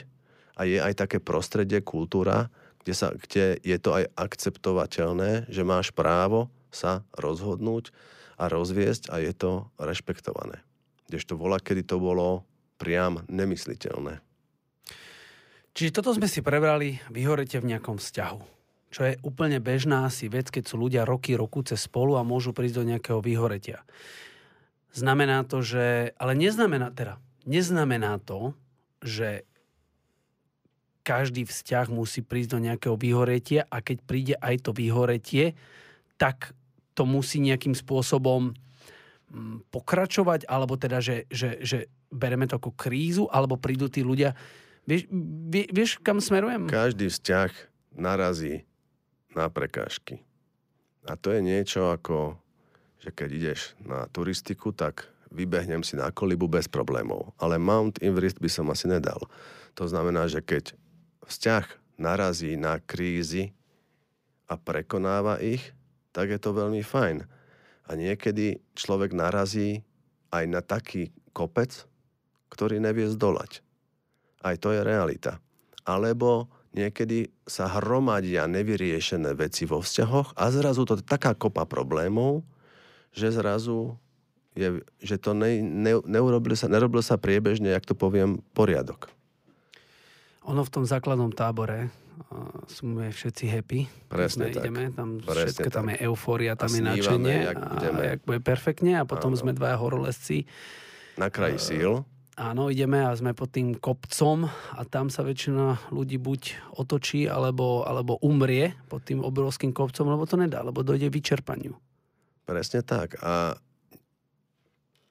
a 0.58 0.66
je 0.66 0.78
aj 0.78 0.94
také 1.06 1.18
prostredie, 1.18 1.82
kultúra, 1.82 2.48
kde, 2.84 2.94
sa, 2.94 3.12
kde 3.12 3.58
je 3.64 3.76
to 3.80 3.90
aj 3.96 4.04
akceptovateľné, 4.14 5.48
že 5.48 5.62
máš 5.64 5.90
právo 5.90 6.52
sa 6.74 7.06
rozhodnúť 7.16 7.94
a 8.36 8.50
rozviesť 8.50 9.08
a 9.14 9.22
je 9.22 9.32
to 9.32 9.70
rešpektované. 9.78 10.60
Kdežto 11.06 11.38
volá, 11.38 11.62
kedy 11.62 11.86
to 11.86 12.02
bolo 12.02 12.42
priam 12.76 13.22
nemysliteľné. 13.30 14.18
Čiže 15.74 15.94
toto 15.94 16.14
sme 16.14 16.30
si 16.30 16.38
prebrali, 16.38 17.02
vyhorete 17.10 17.58
v 17.58 17.74
nejakom 17.74 17.98
vzťahu. 17.98 18.40
Čo 18.94 19.10
je 19.10 19.18
úplne 19.26 19.58
bežná 19.58 20.06
asi 20.06 20.30
vec, 20.30 20.46
keď 20.46 20.70
sú 20.70 20.78
ľudia 20.78 21.02
roky, 21.02 21.34
cez 21.66 21.82
spolu 21.82 22.14
a 22.14 22.22
môžu 22.22 22.54
prísť 22.54 22.78
do 22.78 22.84
nejakého 22.94 23.18
vyhoretia. 23.18 23.82
Znamená 24.94 25.42
to, 25.42 25.60
že... 25.60 26.14
Ale 26.16 26.38
neznamená, 26.38 26.94
teda, 26.94 27.18
neznamená 27.44 28.22
to, 28.22 28.54
že 29.02 29.42
každý 31.04 31.44
vzťah 31.44 31.92
musí 31.92 32.24
prísť 32.24 32.56
do 32.56 32.62
nejakého 32.64 32.96
vyhoretia 32.96 33.68
a 33.68 33.84
keď 33.84 33.96
príde 34.08 34.34
aj 34.40 34.64
to 34.64 34.70
vyhoretie, 34.72 35.52
tak 36.16 36.56
to 36.96 37.04
musí 37.04 37.42
nejakým 37.44 37.76
spôsobom 37.76 38.56
mm, 39.28 39.68
pokračovať, 39.68 40.48
alebo 40.48 40.80
teda, 40.80 41.04
že, 41.04 41.28
že, 41.28 41.60
že 41.60 41.92
bereme 42.08 42.48
to 42.48 42.56
ako 42.56 42.72
krízu, 42.72 43.28
alebo 43.28 43.60
prídu 43.60 43.92
tí 43.92 44.00
ľudia. 44.00 44.32
Vieš, 44.88 45.10
vie, 45.50 45.64
vieš 45.68 45.98
kam 46.00 46.22
smerujem? 46.22 46.70
Každý 46.70 47.10
vzťah 47.10 47.50
narazí 47.98 48.64
na 49.34 49.50
prekážky. 49.50 50.22
A 51.04 51.18
to 51.20 51.34
je 51.34 51.44
niečo 51.44 51.92
ako, 51.92 52.38
že 53.04 53.12
keď 53.12 53.28
ideš 53.36 53.60
na 53.84 54.08
turistiku, 54.08 54.72
tak 54.72 55.12
vybehnem 55.28 55.84
si 55.84 55.92
na 55.92 56.08
kolibu 56.08 56.48
bez 56.48 56.64
problémov. 56.72 57.36
Ale 57.36 57.60
Mount 57.60 58.00
Everest 58.00 58.40
by 58.40 58.48
som 58.48 58.72
asi 58.72 58.88
nedal. 58.88 59.20
To 59.76 59.84
znamená, 59.84 60.24
že 60.24 60.40
keď 60.40 60.72
vzťah 61.28 61.68
narazí 62.00 62.56
na 62.56 62.80
krízy 62.80 63.52
a 64.48 64.56
prekonáva 64.56 65.36
ich, 65.44 65.60
tak 66.16 66.32
je 66.32 66.40
to 66.40 66.56
veľmi 66.56 66.80
fajn. 66.80 67.28
A 67.84 67.90
niekedy 67.92 68.64
človek 68.72 69.12
narazí 69.12 69.84
aj 70.32 70.44
na 70.48 70.64
taký 70.64 71.12
kopec, 71.36 71.84
ktorý 72.48 72.80
nevie 72.80 73.04
zdolať. 73.10 73.60
Aj 74.40 74.56
to 74.56 74.72
je 74.72 74.80
realita. 74.80 75.42
Alebo 75.84 76.48
niekedy 76.72 77.28
sa 77.44 77.68
hromadia 77.68 78.48
nevyriešené 78.48 79.36
veci 79.36 79.68
vo 79.68 79.84
vzťahoch 79.84 80.38
a 80.38 80.48
zrazu 80.48 80.88
to 80.88 80.96
je 80.96 81.04
taká 81.04 81.36
kopa 81.36 81.68
problémov, 81.68 82.46
že 83.14 83.30
zrazu 83.30 83.94
je, 84.54 84.82
že 85.02 85.16
to 85.18 85.34
ne, 85.34 85.62
ne, 85.62 85.98
neurobil 86.02 86.54
sa, 86.54 86.66
nerobil 86.66 87.02
sa 87.02 87.18
priebežne, 87.18 87.70
jak 87.70 87.86
to 87.86 87.94
poviem, 87.94 88.42
poriadok. 88.54 89.10
Ono 90.44 90.60
v 90.60 90.70
tom 90.70 90.84
základnom 90.84 91.32
tábore 91.32 91.88
sme 92.70 93.10
všetci 93.10 93.44
happy. 93.48 93.80
Presne 94.06 94.50
sme 94.50 94.54
tak. 94.54 94.62
ideme, 94.62 94.82
tam 94.94 95.18
Presne 95.18 95.50
všetko, 95.50 95.68
tak. 95.70 95.74
tam 95.74 95.86
je 95.90 95.96
eufória, 96.06 96.52
tam 96.54 96.70
A 96.70 96.74
je 96.74 96.82
nadšenie. 96.82 97.36
jak 97.42 97.58
budeme. 97.58 97.98
A 97.98 98.08
jak 98.14 98.20
bude 98.22 98.40
perfektne 98.42 98.92
a 99.00 99.04
potom 99.08 99.34
Áno. 99.34 99.40
sme 99.40 99.50
dvaja 99.56 99.76
horolezci. 99.78 100.46
Na 101.18 101.30
kraji 101.30 101.58
síl. 101.58 101.92
Áno, 102.34 102.66
ideme 102.66 103.06
a 103.06 103.14
sme 103.14 103.30
pod 103.30 103.54
tým 103.54 103.78
kopcom 103.78 104.50
a 104.50 104.80
tam 104.90 105.06
sa 105.06 105.22
väčšina 105.22 105.94
ľudí 105.94 106.18
buď 106.18 106.74
otočí, 106.74 107.30
alebo, 107.30 107.86
alebo 107.86 108.18
umrie 108.18 108.74
pod 108.90 109.06
tým 109.06 109.22
obrovským 109.22 109.70
kopcom, 109.70 110.10
lebo 110.10 110.26
to 110.26 110.34
nedá, 110.34 110.66
lebo 110.66 110.82
dojde 110.82 111.06
vyčerpaniu. 111.14 111.78
Presne 112.44 112.84
tak. 112.84 113.16
A 113.24 113.56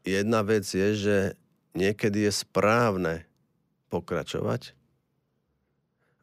jedna 0.06 0.46
vec 0.46 0.65
je, 0.65 0.89
že 0.93 1.17
niekedy 1.74 2.30
je 2.30 2.32
správne 2.34 3.26
pokračovať 3.89 4.78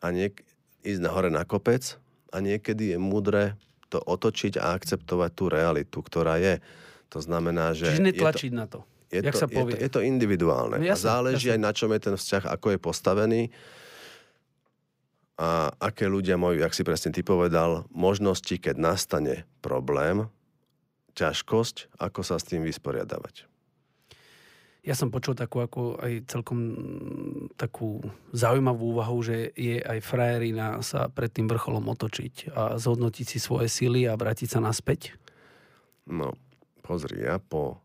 a 0.00 0.06
niek- 0.14 0.46
ísť 0.80 1.00
na 1.02 1.10
hore 1.12 1.28
na 1.28 1.42
kopec 1.44 1.98
a 2.30 2.36
niekedy 2.40 2.94
je 2.94 2.98
múdre 2.98 3.58
to 3.90 3.98
otočiť 3.98 4.56
a 4.56 4.78
akceptovať 4.78 5.30
tú 5.34 5.44
realitu, 5.50 5.98
ktorá 5.98 6.38
je. 6.38 6.62
To 7.10 7.18
znamená, 7.18 7.74
že... 7.74 7.90
Čiže 7.90 7.98
je 7.98 8.00
to- 8.00 8.06
netlačiť 8.14 8.52
na 8.54 8.66
to. 8.70 8.80
je 9.10 9.18
Jak 9.18 9.34
to, 9.34 9.40
sa 9.42 9.48
je, 9.50 9.54
povie. 9.58 9.74
to, 9.74 9.82
je 9.82 9.90
to 9.90 10.00
individuálne. 10.06 10.78
No 10.78 10.86
a 10.86 10.94
jasné, 10.94 11.02
záleží 11.10 11.46
jasné. 11.50 11.58
aj 11.58 11.60
na 11.66 11.72
čom 11.74 11.90
je 11.90 12.00
ten 12.00 12.14
vzťah, 12.14 12.44
ako 12.46 12.66
je 12.70 12.78
postavený 12.78 13.42
a 15.40 15.72
aké 15.82 16.06
ľudia 16.06 16.38
majú, 16.38 16.54
jak 16.62 16.70
si 16.70 16.86
presne 16.86 17.10
ty 17.10 17.26
povedal, 17.26 17.88
možnosti, 17.90 18.52
keď 18.54 18.76
nastane 18.78 19.48
problém, 19.58 20.30
ťažkosť, 21.20 22.00
ako 22.00 22.20
sa 22.24 22.40
s 22.40 22.48
tým 22.48 22.64
vysporiadavať. 22.64 23.50
Ja 24.80 24.96
som 24.96 25.12
počul 25.12 25.36
takú, 25.36 25.60
ako 25.60 26.00
aj 26.00 26.24
celkom 26.24 26.60
takú 27.60 28.00
zaujímavú 28.32 28.96
úvahu, 28.96 29.20
že 29.20 29.52
je 29.52 29.76
aj 29.76 30.00
frajerina 30.00 30.80
sa 30.80 31.12
pred 31.12 31.28
tým 31.28 31.52
vrcholom 31.52 31.84
otočiť 31.84 32.56
a 32.56 32.80
zhodnotiť 32.80 33.26
si 33.28 33.36
svoje 33.36 33.68
síly 33.68 34.08
a 34.08 34.16
vrátiť 34.16 34.56
sa 34.56 34.64
naspäť. 34.64 35.12
No, 36.08 36.32
pozri, 36.80 37.20
ja 37.20 37.36
po 37.36 37.76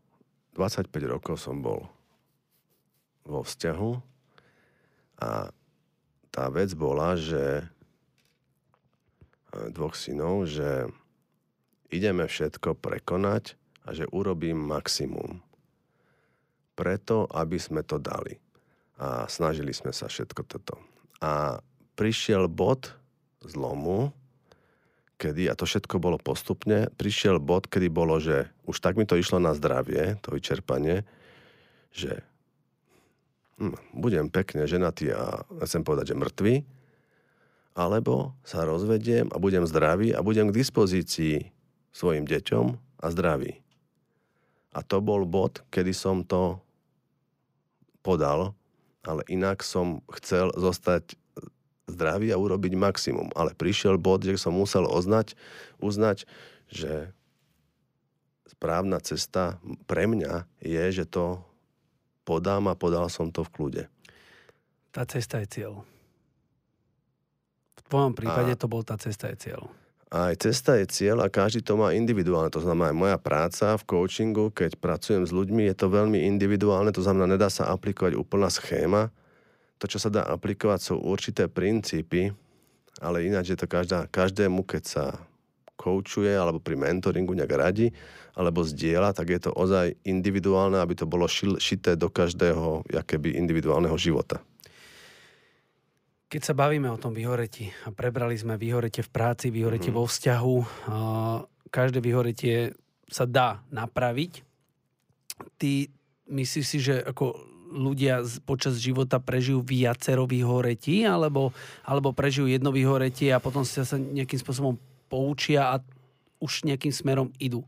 25 0.56 0.88
rokov 1.04 1.36
som 1.36 1.60
bol 1.60 1.84
vo 3.28 3.44
vzťahu 3.44 3.92
a 5.20 5.52
tá 6.32 6.44
vec 6.48 6.72
bola, 6.72 7.12
že 7.12 7.60
e, 7.60 7.64
dvoch 9.68 9.92
synov, 9.92 10.48
že 10.48 10.88
ideme 11.90 12.26
všetko 12.26 12.78
prekonať 12.78 13.54
a 13.86 13.94
že 13.94 14.10
urobím 14.10 14.58
maximum. 14.58 15.42
Preto, 16.76 17.24
aby 17.32 17.56
sme 17.56 17.80
to 17.86 17.96
dali. 17.96 18.36
A 19.00 19.24
snažili 19.30 19.72
sme 19.72 19.92
sa 19.94 20.10
všetko 20.10 20.42
toto. 20.44 20.76
A 21.22 21.60
prišiel 21.96 22.50
bod 22.50 22.92
zlomu, 23.40 24.12
kedy, 25.16 25.48
a 25.48 25.56
to 25.56 25.64
všetko 25.64 25.96
bolo 25.96 26.20
postupne, 26.20 26.92
prišiel 27.00 27.40
bod, 27.40 27.70
kedy 27.70 27.88
bolo, 27.88 28.20
že 28.20 28.52
už 28.68 28.76
tak 28.84 29.00
mi 29.00 29.08
to 29.08 29.16
išlo 29.16 29.40
na 29.40 29.56
zdravie, 29.56 30.20
to 30.20 30.36
vyčerpanie, 30.36 31.08
že 31.96 32.20
hm, 33.56 33.76
budem 33.96 34.28
pekne 34.28 34.68
ženatý 34.68 35.16
a 35.16 35.40
chcem 35.64 35.80
povedať, 35.80 36.12
že 36.12 36.20
mŕtvy, 36.20 36.54
alebo 37.76 38.36
sa 38.44 38.64
rozvediem 38.64 39.32
a 39.32 39.36
budem 39.40 39.64
zdravý 39.64 40.12
a 40.12 40.20
budem 40.20 40.48
k 40.52 40.56
dispozícii 40.60 41.55
svojim 41.96 42.28
deťom 42.28 42.66
a 43.00 43.06
zdravý. 43.08 43.64
A 44.76 44.84
to 44.84 45.00
bol 45.00 45.24
bod, 45.24 45.64
kedy 45.72 45.96
som 45.96 46.20
to 46.20 46.60
podal, 48.04 48.52
ale 49.08 49.24
inak 49.32 49.64
som 49.64 50.04
chcel 50.20 50.52
zostať 50.52 51.16
zdravý 51.88 52.28
a 52.34 52.36
urobiť 52.36 52.76
maximum. 52.76 53.32
Ale 53.32 53.56
prišiel 53.56 53.96
bod, 53.96 54.28
že 54.28 54.36
som 54.36 54.52
musel 54.52 54.84
oznať, 54.84 55.32
uznať, 55.80 56.28
že 56.68 57.16
správna 58.44 59.00
cesta 59.00 59.56
pre 59.88 60.04
mňa 60.04 60.44
je, 60.60 60.84
že 60.92 61.04
to 61.08 61.40
podám 62.28 62.68
a 62.68 62.76
podal 62.76 63.08
som 63.08 63.32
to 63.32 63.46
v 63.46 63.52
kľude. 63.54 63.84
Tá 64.92 65.08
cesta 65.08 65.40
je 65.40 65.48
cieľ. 65.48 65.72
V 67.78 67.80
tvojom 67.88 68.12
prípade 68.18 68.52
A- 68.52 68.58
to 68.58 68.66
bol 68.66 68.82
tá 68.82 68.98
cesta 68.98 69.30
je 69.32 69.38
cieľ. 69.48 69.70
Aj 70.06 70.30
cesta 70.38 70.78
je 70.78 70.86
cieľ 70.86 71.26
a 71.26 71.32
každý 71.32 71.66
to 71.66 71.74
má 71.74 71.90
individuálne. 71.90 72.46
To 72.54 72.62
znamená, 72.62 72.94
aj 72.94 72.96
moja 72.96 73.18
práca 73.18 73.74
v 73.74 73.86
coachingu, 73.90 74.54
keď 74.54 74.78
pracujem 74.78 75.26
s 75.26 75.34
ľuďmi, 75.34 75.66
je 75.66 75.74
to 75.74 75.90
veľmi 75.90 76.22
individuálne. 76.30 76.94
To 76.94 77.02
znamená, 77.02 77.26
nedá 77.26 77.50
sa 77.50 77.74
aplikovať 77.74 78.14
úplná 78.14 78.46
schéma. 78.46 79.10
To, 79.82 79.90
čo 79.90 79.98
sa 79.98 80.06
dá 80.06 80.22
aplikovať, 80.22 80.78
sú 80.78 80.94
určité 81.02 81.50
princípy, 81.50 82.30
ale 83.02 83.26
ináč 83.26 83.52
je 83.52 83.58
to 83.58 83.66
každá, 83.66 84.06
každému, 84.06 84.62
keď 84.62 84.82
sa 84.86 85.04
coachuje 85.76 86.32
alebo 86.32 86.62
pri 86.62 86.78
mentoringu 86.78 87.36
nejak 87.36 87.52
radi 87.52 87.92
alebo 88.32 88.64
zdieľa, 88.64 89.12
tak 89.12 89.32
je 89.32 89.40
to 89.48 89.50
ozaj 89.52 89.92
individuálne, 90.06 90.80
aby 90.80 90.96
to 90.96 91.04
bolo 91.04 91.28
šil, 91.28 91.60
šité 91.60 91.98
do 91.98 92.08
každého 92.08 92.88
jakéby 92.88 93.36
individuálneho 93.36 93.96
života. 93.98 94.40
Keď 96.26 96.42
sa 96.42 96.58
bavíme 96.58 96.90
o 96.90 96.98
tom 96.98 97.14
vyhoreti 97.14 97.70
a 97.86 97.94
prebrali 97.94 98.34
sme 98.34 98.58
vyhorete 98.58 98.98
v 99.06 99.10
práci, 99.14 99.46
vyhorete 99.54 99.94
Mhm. 99.94 99.96
vo 99.96 100.04
vzťahu, 100.10 100.54
každé 101.70 102.02
vyhoretie 102.02 102.74
sa 103.06 103.22
dá 103.30 103.62
napraviť. 103.70 104.42
Ty 105.60 105.86
myslíš 106.26 106.66
si, 106.66 106.78
že 106.82 106.98
ako 107.06 107.38
ľudia 107.70 108.22
počas 108.42 108.78
života 108.78 109.22
prežijú 109.22 109.62
viacero 109.62 110.26
vyhoretí, 110.26 111.06
alebo, 111.06 111.54
alebo 111.86 112.10
prežijú 112.10 112.50
jedno 112.50 112.70
vyhoretie 112.74 113.30
a 113.30 113.42
potom 113.42 113.62
sa, 113.66 113.82
nejakým 113.94 114.38
spôsobom 114.38 114.74
poučia 115.06 115.74
a 115.74 115.82
už 116.42 116.66
nejakým 116.66 116.90
smerom 116.90 117.30
idú? 117.38 117.62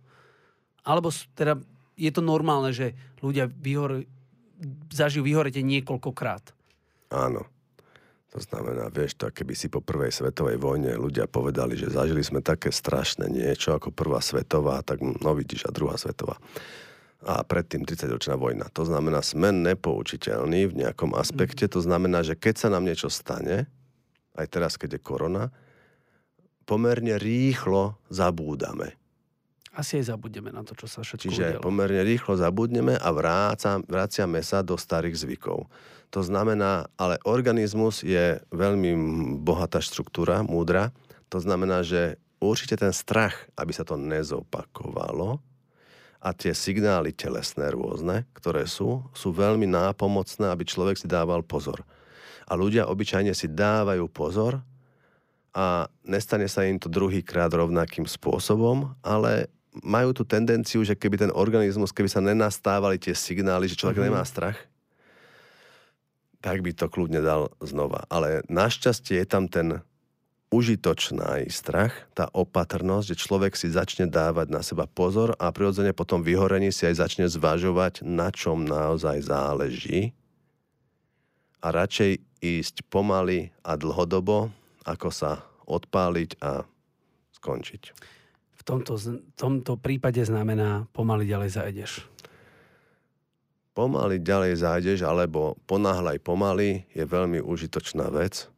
Alebo 0.82 1.14
teda 1.34 1.58
je 1.98 2.10
to 2.10 2.22
normálne, 2.22 2.74
že 2.74 2.94
ľudia 3.22 3.46
vyhore, 3.46 4.06
zažijú 4.90 5.22
vyhoretie 5.22 5.62
niekoľkokrát? 5.62 6.54
Áno. 7.14 7.46
To 8.28 8.44
znamená, 8.44 8.92
vieš, 8.92 9.16
to 9.16 9.32
keby 9.32 9.56
si 9.56 9.72
po 9.72 9.80
prvej 9.80 10.12
svetovej 10.12 10.60
vojne 10.60 10.92
ľudia 11.00 11.24
povedali, 11.24 11.80
že 11.80 11.88
zažili 11.88 12.20
sme 12.20 12.44
také 12.44 12.68
strašné 12.68 13.24
niečo 13.24 13.72
ako 13.72 13.88
prvá 13.88 14.20
svetová, 14.20 14.84
tak 14.84 15.00
no 15.00 15.32
vidíš, 15.32 15.64
a 15.64 15.72
druhá 15.72 15.96
svetová. 15.96 16.36
a 17.24 17.42
predtým 17.42 17.82
30-ročná 17.82 18.38
vojna. 18.38 18.70
To 18.78 18.86
znamená, 18.86 19.24
sme 19.26 19.50
nepoučiteľní 19.50 20.70
v 20.70 20.86
nejakom 20.86 21.18
aspekte. 21.18 21.66
To 21.66 21.82
znamená, 21.82 22.22
že 22.22 22.38
keď 22.38 22.54
sa 22.54 22.68
nám 22.70 22.86
niečo 22.86 23.10
stane, 23.10 23.66
aj 24.38 24.46
teraz, 24.46 24.78
keď 24.78 24.98
je 24.98 25.00
korona, 25.02 25.50
pomerne 26.62 27.16
rýchlo 27.18 27.96
zabúdame. 28.12 28.94
Asi 29.78 30.02
aj 30.02 30.10
zabudneme 30.10 30.50
na 30.50 30.66
to, 30.66 30.74
čo 30.74 30.90
sa 30.90 31.06
všetko 31.06 31.30
Čiže 31.30 31.46
udialo. 31.54 31.62
pomerne 31.62 32.02
rýchlo 32.02 32.34
zabudneme 32.34 32.98
a 32.98 33.08
vráca, 33.14 33.78
vraciame 33.86 34.42
sa 34.42 34.66
do 34.66 34.74
starých 34.74 35.14
zvykov. 35.22 35.70
To 36.10 36.20
znamená, 36.26 36.90
ale 36.98 37.22
organizmus 37.22 38.02
je 38.02 38.42
veľmi 38.50 38.90
bohatá 39.38 39.78
štruktúra, 39.78 40.42
múdra. 40.42 40.90
To 41.30 41.38
znamená, 41.38 41.86
že 41.86 42.18
určite 42.42 42.74
ten 42.74 42.90
strach, 42.90 43.46
aby 43.54 43.70
sa 43.70 43.86
to 43.86 43.94
nezopakovalo 43.94 45.38
a 46.18 46.34
tie 46.34 46.50
signály 46.50 47.14
telesné 47.14 47.70
rôzne, 47.70 48.26
ktoré 48.34 48.66
sú, 48.66 49.06
sú 49.14 49.30
veľmi 49.30 49.70
nápomocné, 49.70 50.50
aby 50.50 50.66
človek 50.66 50.98
si 50.98 51.06
dával 51.06 51.46
pozor. 51.46 51.86
A 52.50 52.58
ľudia 52.58 52.90
obyčajne 52.90 53.30
si 53.30 53.46
dávajú 53.46 54.10
pozor 54.10 54.58
a 55.54 55.86
nestane 56.02 56.50
sa 56.50 56.66
im 56.66 56.82
to 56.82 56.90
druhýkrát 56.90 57.52
rovnakým 57.54 58.08
spôsobom, 58.08 58.98
ale 59.06 59.52
majú 59.84 60.16
tú 60.16 60.24
tendenciu, 60.24 60.82
že 60.82 60.96
keby 60.96 61.28
ten 61.28 61.32
organizmus, 61.32 61.94
keby 61.94 62.08
sa 62.10 62.24
nenastávali 62.24 62.96
tie 62.98 63.14
signály, 63.14 63.68
že 63.68 63.78
človek 63.78 64.02
mm-hmm. 64.02 64.14
nemá 64.14 64.24
strach, 64.24 64.58
tak 66.38 66.62
by 66.62 66.70
to 66.74 66.86
kľudne 66.86 67.20
dal 67.20 67.50
znova. 67.58 68.06
Ale 68.08 68.46
našťastie 68.46 69.22
je 69.22 69.26
tam 69.26 69.50
ten 69.50 69.82
užitočný 70.48 71.44
strach, 71.52 71.92
tá 72.16 72.32
opatrnosť, 72.32 73.12
že 73.12 73.20
človek 73.20 73.52
si 73.52 73.68
začne 73.68 74.08
dávať 74.08 74.48
na 74.48 74.64
seba 74.64 74.88
pozor 74.88 75.36
a 75.36 75.52
prirodzene 75.52 75.92
potom 75.92 76.24
vyhorení 76.24 76.72
si 76.72 76.88
aj 76.88 77.04
začne 77.04 77.26
zvažovať, 77.28 78.00
na 78.00 78.32
čom 78.32 78.64
naozaj 78.64 79.28
záleží 79.28 80.16
a 81.60 81.68
radšej 81.68 82.22
ísť 82.40 82.86
pomaly 82.88 83.52
a 83.60 83.76
dlhodobo, 83.76 84.48
ako 84.88 85.08
sa 85.12 85.44
odpáliť 85.68 86.40
a 86.40 86.64
skončiť. 87.36 88.16
Tomto, 88.68 89.00
tomto 89.32 89.80
prípade 89.80 90.20
znamená 90.20 90.84
pomaly 90.92 91.24
ďalej 91.24 91.56
zajdeš. 91.56 92.04
Pomaly 93.72 94.20
ďalej 94.20 94.60
zájdeš, 94.60 95.00
alebo 95.08 95.56
ponáhľaj 95.64 96.20
pomaly 96.20 96.84
je 96.92 97.08
veľmi 97.08 97.40
užitočná 97.40 98.12
vec. 98.12 98.52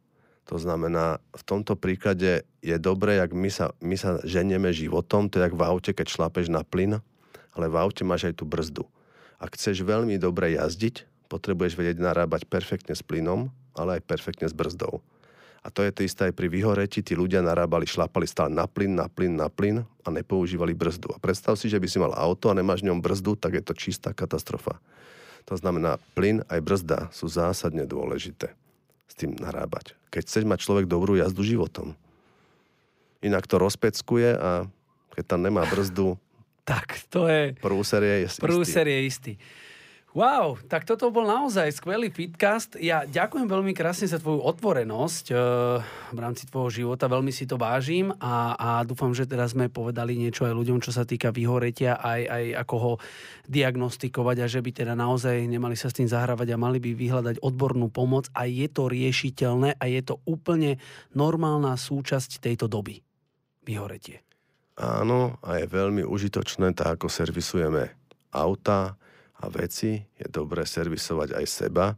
To 0.51 0.59
znamená, 0.59 1.23
v 1.31 1.43
tomto 1.47 1.79
príklade 1.79 2.43
je 2.59 2.75
dobré, 2.75 3.23
jak 3.23 3.31
my 3.31 3.47
sa, 3.47 3.71
my 3.79 3.95
sa 3.95 4.19
ženieme 4.27 4.75
životom, 4.75 5.31
to 5.31 5.39
je 5.39 5.47
jak 5.47 5.55
v 5.55 5.63
aute, 5.63 5.95
keď 5.95 6.11
šlapeš 6.11 6.51
na 6.51 6.67
plyn, 6.67 6.99
ale 7.55 7.71
v 7.71 7.79
aute 7.79 8.03
máš 8.03 8.27
aj 8.27 8.43
tú 8.43 8.43
brzdu. 8.43 8.83
Ak 9.39 9.55
chceš 9.55 9.79
veľmi 9.87 10.19
dobre 10.19 10.59
jazdiť, 10.59 11.07
potrebuješ 11.31 11.79
vedieť 11.79 12.03
narábať 12.03 12.51
perfektne 12.51 12.99
s 12.99 12.99
plynom, 12.99 13.47
ale 13.79 14.03
aj 14.03 14.11
perfektne 14.11 14.51
s 14.51 14.53
brzdou. 14.57 14.99
A 15.61 15.69
to 15.69 15.85
je 15.85 15.93
to 15.93 16.01
isté 16.01 16.29
aj 16.29 16.33
pri 16.33 16.49
vyhoreti. 16.49 17.05
Tí 17.05 17.13
ľudia 17.13 17.45
narábali, 17.45 17.85
šlapali 17.85 18.25
stále 18.25 18.49
na 18.49 18.65
plyn, 18.65 18.97
na 18.97 19.05
plyn, 19.05 19.33
na 19.37 19.45
plyn 19.45 19.85
a 20.01 20.09
nepoužívali 20.09 20.73
brzdu. 20.73 21.13
A 21.13 21.21
predstav 21.21 21.53
si, 21.53 21.69
že 21.69 21.77
by 21.77 21.85
si 21.85 22.01
mal 22.01 22.17
auto 22.17 22.49
a 22.49 22.57
nemáš 22.57 22.81
v 22.81 22.89
ňom 22.89 22.97
brzdu, 22.97 23.37
tak 23.37 23.53
je 23.53 23.63
to 23.63 23.77
čistá 23.77 24.09
katastrofa. 24.09 24.81
To 25.45 25.53
znamená, 25.53 26.01
plyn 26.17 26.41
aj 26.49 26.59
brzda 26.65 26.99
sú 27.13 27.29
zásadne 27.29 27.85
dôležité 27.85 28.57
s 29.05 29.13
tým 29.13 29.37
narábať. 29.37 29.93
Keď 30.09 30.21
chceš 30.25 30.43
mať 30.49 30.65
človek 30.65 30.85
dobrú 30.89 31.13
jazdu 31.13 31.45
životom. 31.45 31.93
Inak 33.21 33.45
to 33.45 33.61
rozpeckuje 33.61 34.33
a 34.33 34.65
keď 35.13 35.23
tam 35.29 35.45
nemá 35.45 35.61
brzdu, 35.69 36.17
Tak, 36.65 37.05
to 37.09 37.25
je... 37.29 37.53
prúser 37.57 38.01
je 38.01 38.17
istý. 38.25 38.41
Prúser 38.41 38.85
je 38.85 38.99
istý. 39.05 39.33
Wow, 40.11 40.59
tak 40.67 40.83
toto 40.83 41.07
bol 41.07 41.23
naozaj 41.23 41.71
skvelý 41.71 42.11
fitcast. 42.11 42.75
Ja 42.83 43.07
ďakujem 43.07 43.47
veľmi 43.47 43.71
krásne 43.71 44.11
za 44.11 44.19
tvoju 44.19 44.43
otvorenosť 44.43 45.31
e, 45.31 45.33
v 46.11 46.19
rámci 46.19 46.51
tvojho 46.51 46.67
života, 46.67 47.07
veľmi 47.07 47.31
si 47.31 47.47
to 47.47 47.55
vážim 47.55 48.11
a, 48.19 48.59
a 48.59 48.69
dúfam, 48.83 49.15
že 49.15 49.23
teraz 49.23 49.55
sme 49.55 49.71
povedali 49.71 50.19
niečo 50.19 50.43
aj 50.43 50.51
ľuďom, 50.51 50.83
čo 50.83 50.91
sa 50.91 51.07
týka 51.07 51.31
vyhoretia, 51.31 51.95
aj, 51.95 52.27
aj 52.27 52.43
ako 52.59 52.75
ho 52.75 52.93
diagnostikovať 53.47 54.37
a 54.43 54.51
že 54.51 54.59
by 54.59 54.71
teda 54.83 54.99
naozaj 54.99 55.47
nemali 55.47 55.79
sa 55.79 55.87
s 55.87 55.95
tým 55.95 56.11
zahrávať 56.11 56.51
a 56.51 56.59
mali 56.59 56.83
by 56.83 56.91
vyhľadať 56.91 57.39
odbornú 57.39 57.87
pomoc 57.87 58.27
a 58.35 58.43
je 58.51 58.67
to 58.67 58.91
riešiteľné 58.91 59.79
a 59.79 59.83
je 59.87 60.01
to 60.03 60.19
úplne 60.27 60.75
normálna 61.15 61.79
súčasť 61.79 62.43
tejto 62.43 62.67
doby. 62.67 62.99
Vyhoretie. 63.63 64.27
Áno, 64.75 65.39
a 65.39 65.55
je 65.55 65.71
veľmi 65.71 66.03
užitočné, 66.03 66.75
tak 66.75 66.99
ako 66.99 67.07
servisujeme 67.07 67.95
auta 68.35 68.99
a 69.41 69.49
veci, 69.49 69.97
je 70.15 70.27
dobré 70.29 70.63
servisovať 70.63 71.33
aj 71.35 71.45
seba 71.49 71.97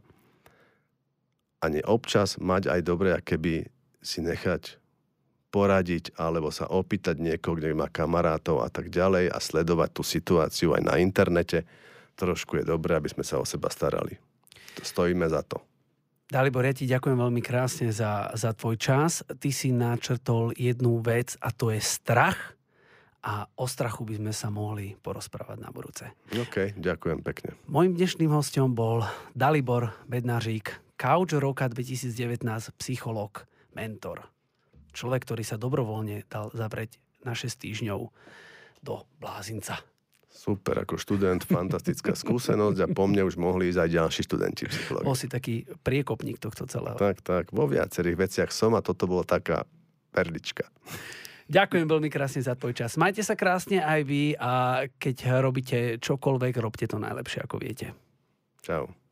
a 1.60 1.64
nie 1.68 1.84
občas 1.84 2.40
mať 2.40 2.72
aj 2.72 2.80
dobre, 2.84 3.12
keby 3.20 3.68
si 4.04 4.20
nechať 4.20 4.80
poradiť 5.54 6.18
alebo 6.18 6.50
sa 6.50 6.66
opýtať 6.66 7.22
niekoho, 7.22 7.54
kde 7.54 7.78
má 7.78 7.86
kamarátov 7.86 8.66
a 8.66 8.68
tak 8.68 8.90
ďalej 8.90 9.30
a 9.30 9.38
sledovať 9.38 9.90
tú 9.94 10.02
situáciu 10.02 10.74
aj 10.74 10.82
na 10.82 10.98
internete. 10.98 11.62
Trošku 12.18 12.58
je 12.58 12.64
dobré, 12.66 12.98
aby 12.98 13.06
sme 13.06 13.22
sa 13.22 13.38
o 13.38 13.46
seba 13.46 13.70
starali. 13.70 14.18
Stojíme 14.82 15.30
za 15.30 15.46
to. 15.46 15.62
Dalibor, 16.26 16.66
ja 16.66 16.74
ti 16.74 16.90
ďakujem 16.90 17.14
veľmi 17.14 17.42
krásne 17.44 17.94
za, 17.94 18.34
za 18.34 18.50
tvoj 18.50 18.74
čas. 18.74 19.22
Ty 19.22 19.50
si 19.54 19.70
načrtol 19.70 20.50
jednu 20.58 20.98
vec 20.98 21.38
a 21.38 21.54
to 21.54 21.70
je 21.70 21.78
strach. 21.78 22.58
A 23.24 23.48
o 23.56 23.64
strachu 23.64 24.04
by 24.04 24.20
sme 24.20 24.32
sa 24.36 24.52
mohli 24.52 25.00
porozprávať 25.00 25.56
na 25.56 25.72
budúce. 25.72 26.12
OK, 26.36 26.76
ďakujem 26.76 27.24
pekne. 27.24 27.56
Mojím 27.72 27.96
dnešným 27.96 28.28
hostom 28.28 28.76
bol 28.76 29.00
Dalibor 29.32 29.96
Bednařík, 30.04 31.00
Couch 31.00 31.32
roka 31.32 31.64
2019, 31.72 32.44
psychológ, 32.76 33.48
mentor. 33.72 34.28
Človek, 34.92 35.24
ktorý 35.24 35.40
sa 35.40 35.56
dobrovoľne 35.56 36.28
dal 36.28 36.52
zavrieť 36.52 37.00
na 37.24 37.32
6 37.32 37.64
týždňov 37.64 38.12
do 38.84 38.94
blázinca. 39.18 39.80
Super, 40.28 40.84
ako 40.84 41.00
študent, 41.00 41.48
fantastická 41.48 42.12
skúsenosť 42.22 42.78
a 42.84 42.86
po 42.92 43.08
mne 43.08 43.24
už 43.24 43.40
mohli 43.40 43.72
ísť 43.72 43.88
aj 43.88 43.90
ďalší 43.90 44.20
študenti 44.28 44.62
psychológie. 44.68 45.08
Bol 45.08 45.16
si 45.16 45.32
taký 45.32 45.64
priekopník 45.80 46.36
tohto 46.36 46.68
celého. 46.68 47.00
Tak, 47.00 47.24
tak, 47.24 47.56
vo 47.56 47.64
viacerých 47.64 48.20
veciach 48.20 48.50
som 48.52 48.76
a 48.76 48.84
toto 48.84 49.08
bola 49.08 49.24
taká 49.24 49.64
perlička. 50.12 50.68
Ďakujem 51.44 51.84
veľmi 51.84 52.08
krásne 52.08 52.40
za 52.40 52.56
tvoj 52.56 52.72
čas. 52.72 52.96
Majte 52.96 53.20
sa 53.20 53.36
krásne 53.36 53.84
aj 53.84 54.00
vy 54.08 54.32
a 54.40 54.84
keď 54.96 55.44
robíte 55.44 55.78
čokoľvek, 56.00 56.54
robte 56.56 56.88
to 56.88 56.96
najlepšie, 56.96 57.44
ako 57.44 57.60
viete. 57.60 57.92
Čau. 58.64 59.03